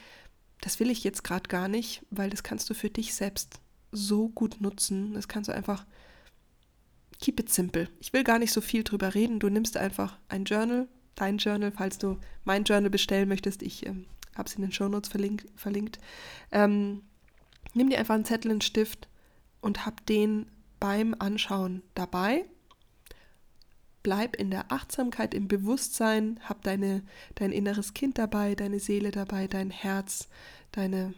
Das 0.61 0.81
will 0.81 0.91
ich 0.91 1.05
jetzt 1.05 1.25
gerade 1.25 1.49
gar 1.49 1.69
nicht, 1.69 2.03
weil 2.11 2.29
das 2.29 2.43
kannst 2.43 2.69
du 2.69 2.75
für 2.75 2.91
dich 2.91 3.15
selbst 3.15 3.61
so 3.93 4.29
gut 4.29 4.61
nutzen. 4.61 5.15
Das 5.15 5.29
kannst 5.29 5.49
du 5.49 5.55
einfach 5.55 5.87
keep 7.21 7.39
it 7.39 7.49
simple. 7.49 7.89
Ich 8.01 8.13
will 8.13 8.25
gar 8.25 8.41
nicht 8.41 8.53
so 8.53 8.61
viel 8.61 8.83
drüber 8.83 9.15
reden. 9.15 9.39
Du 9.39 9.49
nimmst 9.49 9.77
einfach 9.77 10.19
ein 10.29 10.45
Journal, 10.45 10.89
dein 11.15 11.39
Journal, 11.39 11.71
falls 11.71 11.99
du 11.99 12.19
mein 12.43 12.65
Journal 12.65 12.91
bestellen 12.91 13.29
möchtest. 13.29 13.63
Ich 13.63 13.87
ähm, 13.87 14.07
habe 14.35 14.49
es 14.49 14.57
in 14.57 14.63
den 14.63 14.73
Shownotes 14.73 15.11
verlink 15.11 15.47
verlinkt. 15.55 16.01
Ähm, 16.51 17.03
nimm 17.73 17.89
dir 17.89 18.01
einfach 18.01 18.17
einen 18.17 18.25
Zettel, 18.25 18.51
einen 18.51 18.63
Stift 18.63 19.09
und 19.61 19.87
hab 19.87 20.05
den 20.07 20.51
beim 20.81 21.15
Anschauen 21.17 21.83
dabei 21.95 22.47
bleib 24.05 24.37
in 24.37 24.53
der 24.53 24.71
Achtsamkeit, 24.71 25.35
im 25.35 25.49
Bewusstsein, 25.49 26.39
hab 26.45 26.63
deine, 26.63 27.03
dein 27.35 27.51
inneres 27.51 27.95
Kind 27.95 28.19
dabei, 28.19 28.55
deine 28.55 28.79
Seele 28.79 29.11
dabei, 29.11 29.49
dein 29.49 29.71
Herz, 29.71 30.29
deine, 30.71 31.15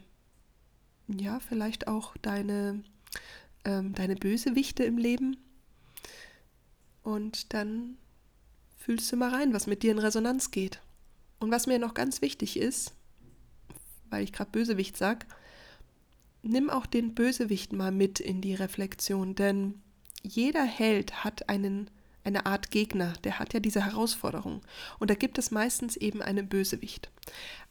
ja, 1.07 1.39
vielleicht 1.39 1.87
auch 1.87 2.17
deine, 2.17 2.83
ähm, 3.65 3.93
deine 3.93 4.15
Bösewichte 4.15 4.83
im 4.83 4.97
Leben. 4.97 5.37
Und 7.03 7.53
dann 7.53 7.97
fühlst 8.77 9.11
du 9.11 9.17
mal 9.17 9.29
rein, 9.29 9.53
was 9.53 9.67
mit 9.67 9.83
dir 9.83 9.91
in 9.91 9.99
Resonanz 9.99 10.49
geht. 10.49 10.81
Und 11.39 11.51
was 11.51 11.67
mir 11.67 11.77
noch 11.77 11.93
ganz 11.93 12.21
wichtig 12.21 12.57
ist, 12.57 12.93
weil 14.09 14.23
ich 14.23 14.33
gerade 14.33 14.51
Bösewicht 14.51 14.97
sag, 14.97 15.27
nimm 16.41 16.69
auch 16.69 16.85
den 16.85 17.13
Bösewicht 17.13 17.73
mal 17.73 17.91
mit 17.91 18.21
in 18.21 18.39
die 18.39 18.55
Reflexion, 18.55 19.35
denn 19.35 19.81
jeder 20.23 20.63
Held 20.63 21.25
hat 21.25 21.49
einen 21.49 21.89
eine 22.27 22.45
Art 22.45 22.71
Gegner, 22.71 23.13
der 23.23 23.39
hat 23.39 23.53
ja 23.53 23.59
diese 23.59 23.85
Herausforderung. 23.85 24.61
Und 24.99 25.09
da 25.09 25.15
gibt 25.15 25.37
es 25.37 25.49
meistens 25.49 25.95
eben 25.95 26.21
einen 26.21 26.47
Bösewicht. 26.47 27.09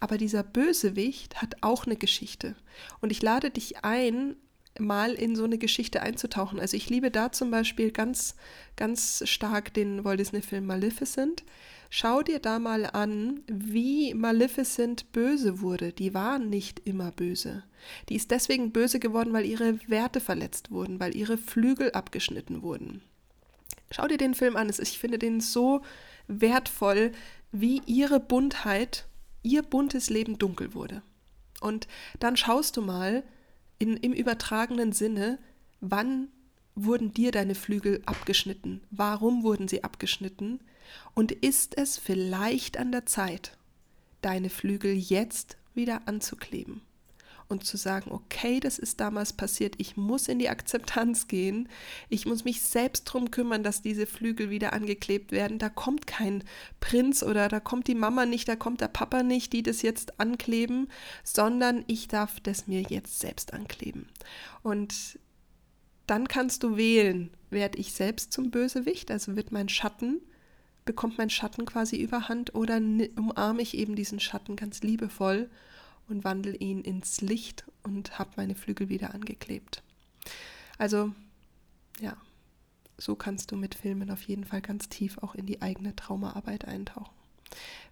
Aber 0.01 0.19
dieser 0.19 0.42
Bösewicht 0.42 1.40
hat 1.40 1.57
auch 1.61 1.87
eine 1.87 1.97
Geschichte. 1.97 2.57
Und 3.01 3.12
ich 3.12 3.23
lade 3.23 3.51
dich 3.51 3.85
ein, 3.85 4.37
mal 4.79 5.12
in 5.12 5.37
so 5.37 5.45
eine 5.45 5.59
Geschichte 5.59 6.03
einzutauchen. 6.03 6.59
Also 6.59 6.77
ich 6.77 6.90
liebe 6.90 7.11
da 7.11 7.33
zum 7.33 7.51
Beispiel 7.51 7.92
ganz, 7.92 8.35
ganz 8.77 9.23
stark 9.27 9.73
den 9.75 10.05
Walt 10.05 10.21
Disney-Film 10.21 10.66
Maleficent. 10.66 11.45
Schau 11.88 12.23
dir 12.23 12.40
da 12.40 12.59
mal 12.59 12.87
an, 12.87 13.42
wie 13.47 14.12
Maleficent 14.14 15.12
böse 15.12 15.61
wurde. 15.61 15.92
Die 15.92 16.14
war 16.14 16.38
nicht 16.38 16.81
immer 16.85 17.12
böse. 17.12 17.62
Die 18.09 18.16
ist 18.16 18.31
deswegen 18.31 18.73
böse 18.73 18.99
geworden, 18.99 19.33
weil 19.33 19.47
ihre 19.47 19.79
Werte 19.88 20.21
verletzt 20.21 20.71
wurden, 20.71 20.99
weil 20.99 21.14
ihre 21.14 21.38
Flügel 21.38 21.92
abgeschnitten 21.92 22.62
wurden. 22.62 23.03
Schau 23.90 24.09
dir 24.09 24.18
den 24.18 24.35
Film 24.35 24.57
an. 24.57 24.70
Ich 24.70 24.99
finde 24.99 25.18
den 25.18 25.40
so 25.40 25.83
wertvoll, 26.29 27.12
wie 27.53 27.81
ihre 27.87 28.20
Buntheit, 28.20 29.07
ihr 29.42 29.62
buntes 29.62 30.11
Leben 30.11 30.38
dunkel 30.38 30.75
wurde. 30.75 31.03
Und 31.61 31.87
dann 32.18 32.37
schaust 32.37 32.77
du 32.77 32.83
mal 32.83 33.22
in, 33.79 33.96
im 33.96 34.12
übertragenen 34.12 34.92
Sinne, 34.92 35.38
wann 35.81 36.29
wurden 36.75 37.12
dir 37.12 37.33
deine 37.33 37.55
Flügel 37.55 38.03
abgeschnitten? 38.07 38.83
Warum 38.90 39.42
wurden 39.42 39.68
sie 39.68 39.85
abgeschnitten? 39.85 40.61
Und 41.14 41.33
ist 41.33 41.77
es 41.79 41.96
vielleicht 41.96 42.77
an 42.77 42.92
der 42.92 43.07
Zeit, 43.07 43.57
deine 44.20 44.51
Flügel 44.51 44.94
jetzt 44.94 45.57
wieder 45.75 46.03
anzukleben? 46.07 46.83
Und 47.48 47.64
zu 47.64 47.76
sagen, 47.76 48.11
okay, 48.11 48.61
das 48.61 48.78
ist 48.78 49.00
damals 49.00 49.32
passiert, 49.32 49.74
ich 49.78 49.96
muss 49.96 50.28
in 50.28 50.38
die 50.38 50.48
Akzeptanz 50.48 51.28
gehen, 51.28 51.68
ich 52.09 52.26
muss 52.26 52.44
mich 52.44 52.62
selbst 52.62 53.09
darum 53.09 53.30
kümmern, 53.30 53.62
dass 53.62 53.82
diese 53.82 54.06
Flügel 54.06 54.50
wieder 54.50 54.72
angeklebt 54.72 55.32
werden. 55.32 55.59
Da 55.59 55.68
kommt 55.68 56.06
kein 56.06 56.44
Prinz 56.80 57.22
oder 57.22 57.48
da 57.48 57.61
kommt 57.61 57.87
die 57.87 57.94
Mama 57.94 58.26
nicht, 58.26 58.48
da 58.48 58.56
kommt 58.56 58.80
der 58.80 58.88
Papa 58.88 59.22
nicht, 59.22 59.52
die 59.52 59.62
das 59.62 59.82
jetzt 59.82 60.18
ankleben, 60.18 60.88
sondern 61.22 61.85
ich 61.87 62.09
darf 62.09 62.40
das 62.40 62.66
mir 62.66 62.82
jetzt 62.82 63.20
selbst 63.20 63.52
ankleben. 63.54 64.09
Und 64.62 65.18
dann 66.06 66.28
kannst 66.28 66.62
du 66.62 66.76
wählen, 66.76 67.30
werde 67.50 67.78
ich 67.78 67.92
selbst 67.92 68.32
zum 68.32 68.50
Bösewicht, 68.50 69.11
also 69.11 69.37
wird 69.37 69.52
mein 69.52 69.68
Schatten 69.68 70.20
bekommt 70.87 71.18
mein 71.18 71.28
Schatten 71.28 71.66
quasi 71.66 71.96
überhand 71.96 72.54
oder 72.54 72.76
umarme 72.76 73.61
ich 73.61 73.76
eben 73.76 73.96
diesen 73.96 74.20
Schatten 74.20 74.56
ganz 74.56 74.82
liebevoll 74.82 75.50
und 76.09 76.25
wandle 76.25 76.57
ihn 76.57 76.81
ins 76.81 77.21
Licht 77.21 77.64
und 77.83 78.19
habe 78.19 78.31
meine 78.37 78.55
Flügel 78.55 78.88
wieder 78.88 79.14
angeklebt. 79.14 79.83
Also 80.79 81.12
ja, 82.01 82.16
so 82.99 83.14
kannst 83.14 83.53
du 83.53 83.57
mit 83.57 83.75
Filmen 83.75 84.11
auf 84.11 84.23
jeden 84.23 84.45
Fall 84.45 84.61
ganz 84.61 84.88
tief 84.88 85.19
auch 85.19 85.35
in 85.35 85.47
die 85.47 85.62
eigene 85.62 85.95
Traumaarbeit 85.97 86.66
eintauchen. 86.66 87.14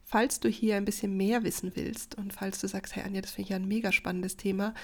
Falls 0.07 0.41
du 0.41 0.49
hier 0.49 0.77
ein 0.77 0.85
bisschen 0.85 1.17
mehr 1.17 1.45
wissen 1.45 1.73
willst 1.75 2.17
und 2.17 2.33
falls 2.33 2.61
du 2.61 2.69
sagst, 2.69 2.95
hey 2.95 3.05
Anja, 3.05 3.23
das 3.23 3.33
finde 3.33 3.43
ich 3.43 3.49
ja 3.51 3.57
ein 3.57 3.69
mega 3.69 3.91
spannendes 3.91 4.37
Thema, 4.37 4.75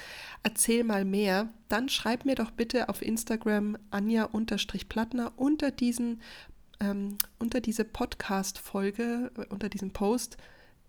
erzähl 0.42 0.82
mal 0.82 1.04
mehr, 1.04 1.48
dann 1.68 1.88
schreib 1.88 2.24
mir 2.24 2.36
doch 2.36 2.50
bitte 2.50 2.88
auf 2.88 3.02
Instagram 3.02 3.76
anja-plattner 3.90 5.32
unter 5.36 5.72
ähm, 6.80 7.18
unter 7.38 7.60
diese 7.60 7.84
Podcast-Folge, 7.84 9.30
äh, 9.36 9.44
unter 9.50 9.68
diesem 9.68 9.90
Post 9.90 10.38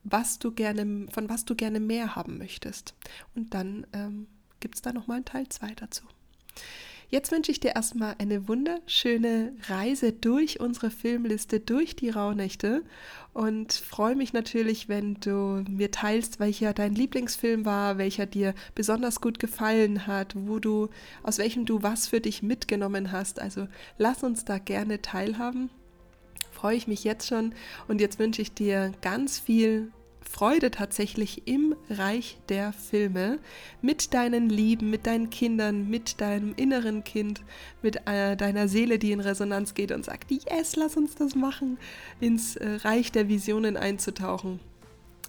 was 0.03 0.39
du 0.39 0.51
gerne, 0.51 1.07
von 1.11 1.29
was 1.29 1.45
du 1.45 1.55
gerne 1.55 1.79
mehr 1.79 2.15
haben 2.15 2.37
möchtest. 2.37 2.95
Und 3.35 3.53
dann 3.53 3.85
ähm, 3.93 4.27
gibt 4.59 4.75
es 4.75 4.81
da 4.81 4.93
nochmal 4.93 5.17
einen 5.17 5.25
Teil 5.25 5.47
2 5.47 5.75
dazu. 5.75 6.03
Jetzt 7.11 7.33
wünsche 7.33 7.51
ich 7.51 7.59
dir 7.59 7.75
erstmal 7.75 8.15
eine 8.19 8.47
wunderschöne 8.47 9.51
Reise 9.67 10.13
durch 10.13 10.61
unsere 10.61 10.89
Filmliste, 10.89 11.59
durch 11.59 11.97
die 11.97 12.09
Rauhnächte 12.09 12.83
und 13.33 13.73
freue 13.73 14.15
mich 14.15 14.31
natürlich, 14.31 14.87
wenn 14.87 15.15
du 15.15 15.65
mir 15.69 15.91
teilst, 15.91 16.39
welcher 16.39 16.73
dein 16.73 16.95
Lieblingsfilm 16.95 17.65
war, 17.65 17.97
welcher 17.97 18.27
dir 18.27 18.53
besonders 18.75 19.19
gut 19.19 19.39
gefallen 19.39 20.07
hat, 20.07 20.35
wo 20.37 20.59
du, 20.59 20.87
aus 21.21 21.37
welchem 21.37 21.65
du 21.65 21.83
was 21.83 22.07
für 22.07 22.21
dich 22.21 22.43
mitgenommen 22.43 23.11
hast. 23.11 23.41
Also 23.41 23.67
lass 23.97 24.23
uns 24.23 24.45
da 24.45 24.57
gerne 24.57 25.01
teilhaben 25.01 25.69
freue 26.61 26.77
ich 26.77 26.87
mich 26.87 27.03
jetzt 27.03 27.27
schon. 27.27 27.53
Und 27.87 27.99
jetzt 27.99 28.19
wünsche 28.19 28.41
ich 28.41 28.53
dir 28.53 28.91
ganz 29.01 29.39
viel 29.39 29.91
Freude 30.21 30.69
tatsächlich 30.69 31.47
im 31.47 31.75
Reich 31.89 32.37
der 32.49 32.71
Filme. 32.71 33.39
Mit 33.81 34.13
deinen 34.13 34.47
Lieben, 34.47 34.91
mit 34.91 35.07
deinen 35.07 35.31
Kindern, 35.31 35.89
mit 35.89 36.21
deinem 36.21 36.53
inneren 36.55 37.03
Kind, 37.03 37.41
mit 37.81 38.07
äh, 38.07 38.37
deiner 38.37 38.67
Seele, 38.67 38.99
die 38.99 39.11
in 39.11 39.19
Resonanz 39.19 39.73
geht 39.73 39.91
und 39.91 40.05
sagt, 40.05 40.29
yes, 40.29 40.75
lass 40.75 40.95
uns 40.95 41.15
das 41.15 41.33
machen, 41.33 41.79
ins 42.19 42.55
äh, 42.55 42.75
Reich 42.83 43.11
der 43.11 43.27
Visionen 43.27 43.75
einzutauchen 43.75 44.59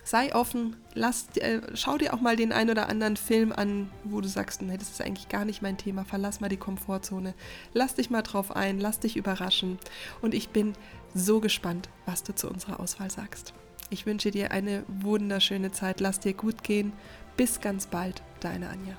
sei 0.04 0.34
offen, 0.34 0.76
lass, 0.94 1.28
äh, 1.36 1.60
schau 1.74 1.96
dir 1.98 2.14
auch 2.14 2.20
mal 2.20 2.36
den 2.36 2.52
ein 2.52 2.70
oder 2.70 2.88
anderen 2.88 3.16
Film 3.16 3.52
an, 3.52 3.90
wo 4.04 4.20
du 4.20 4.28
sagst, 4.28 4.62
nee, 4.62 4.76
das 4.76 4.90
ist 4.90 5.00
eigentlich 5.00 5.28
gar 5.28 5.44
nicht 5.44 5.62
mein 5.62 5.78
Thema, 5.78 6.04
verlass 6.04 6.40
mal 6.40 6.48
die 6.48 6.56
Komfortzone, 6.56 7.34
lass 7.72 7.94
dich 7.94 8.10
mal 8.10 8.22
drauf 8.22 8.54
ein, 8.54 8.80
lass 8.80 8.98
dich 8.98 9.16
überraschen. 9.16 9.78
Und 10.20 10.34
ich 10.34 10.48
bin 10.48 10.74
so 11.14 11.40
gespannt, 11.40 11.88
was 12.06 12.22
du 12.22 12.34
zu 12.34 12.48
unserer 12.48 12.80
Auswahl 12.80 13.10
sagst. 13.10 13.54
Ich 13.90 14.06
wünsche 14.06 14.30
dir 14.30 14.50
eine 14.50 14.84
wunderschöne 14.88 15.70
Zeit, 15.70 16.00
lass 16.00 16.18
dir 16.18 16.32
gut 16.32 16.62
gehen, 16.64 16.92
bis 17.36 17.60
ganz 17.60 17.86
bald, 17.86 18.22
deine 18.40 18.70
Anja. 18.70 18.96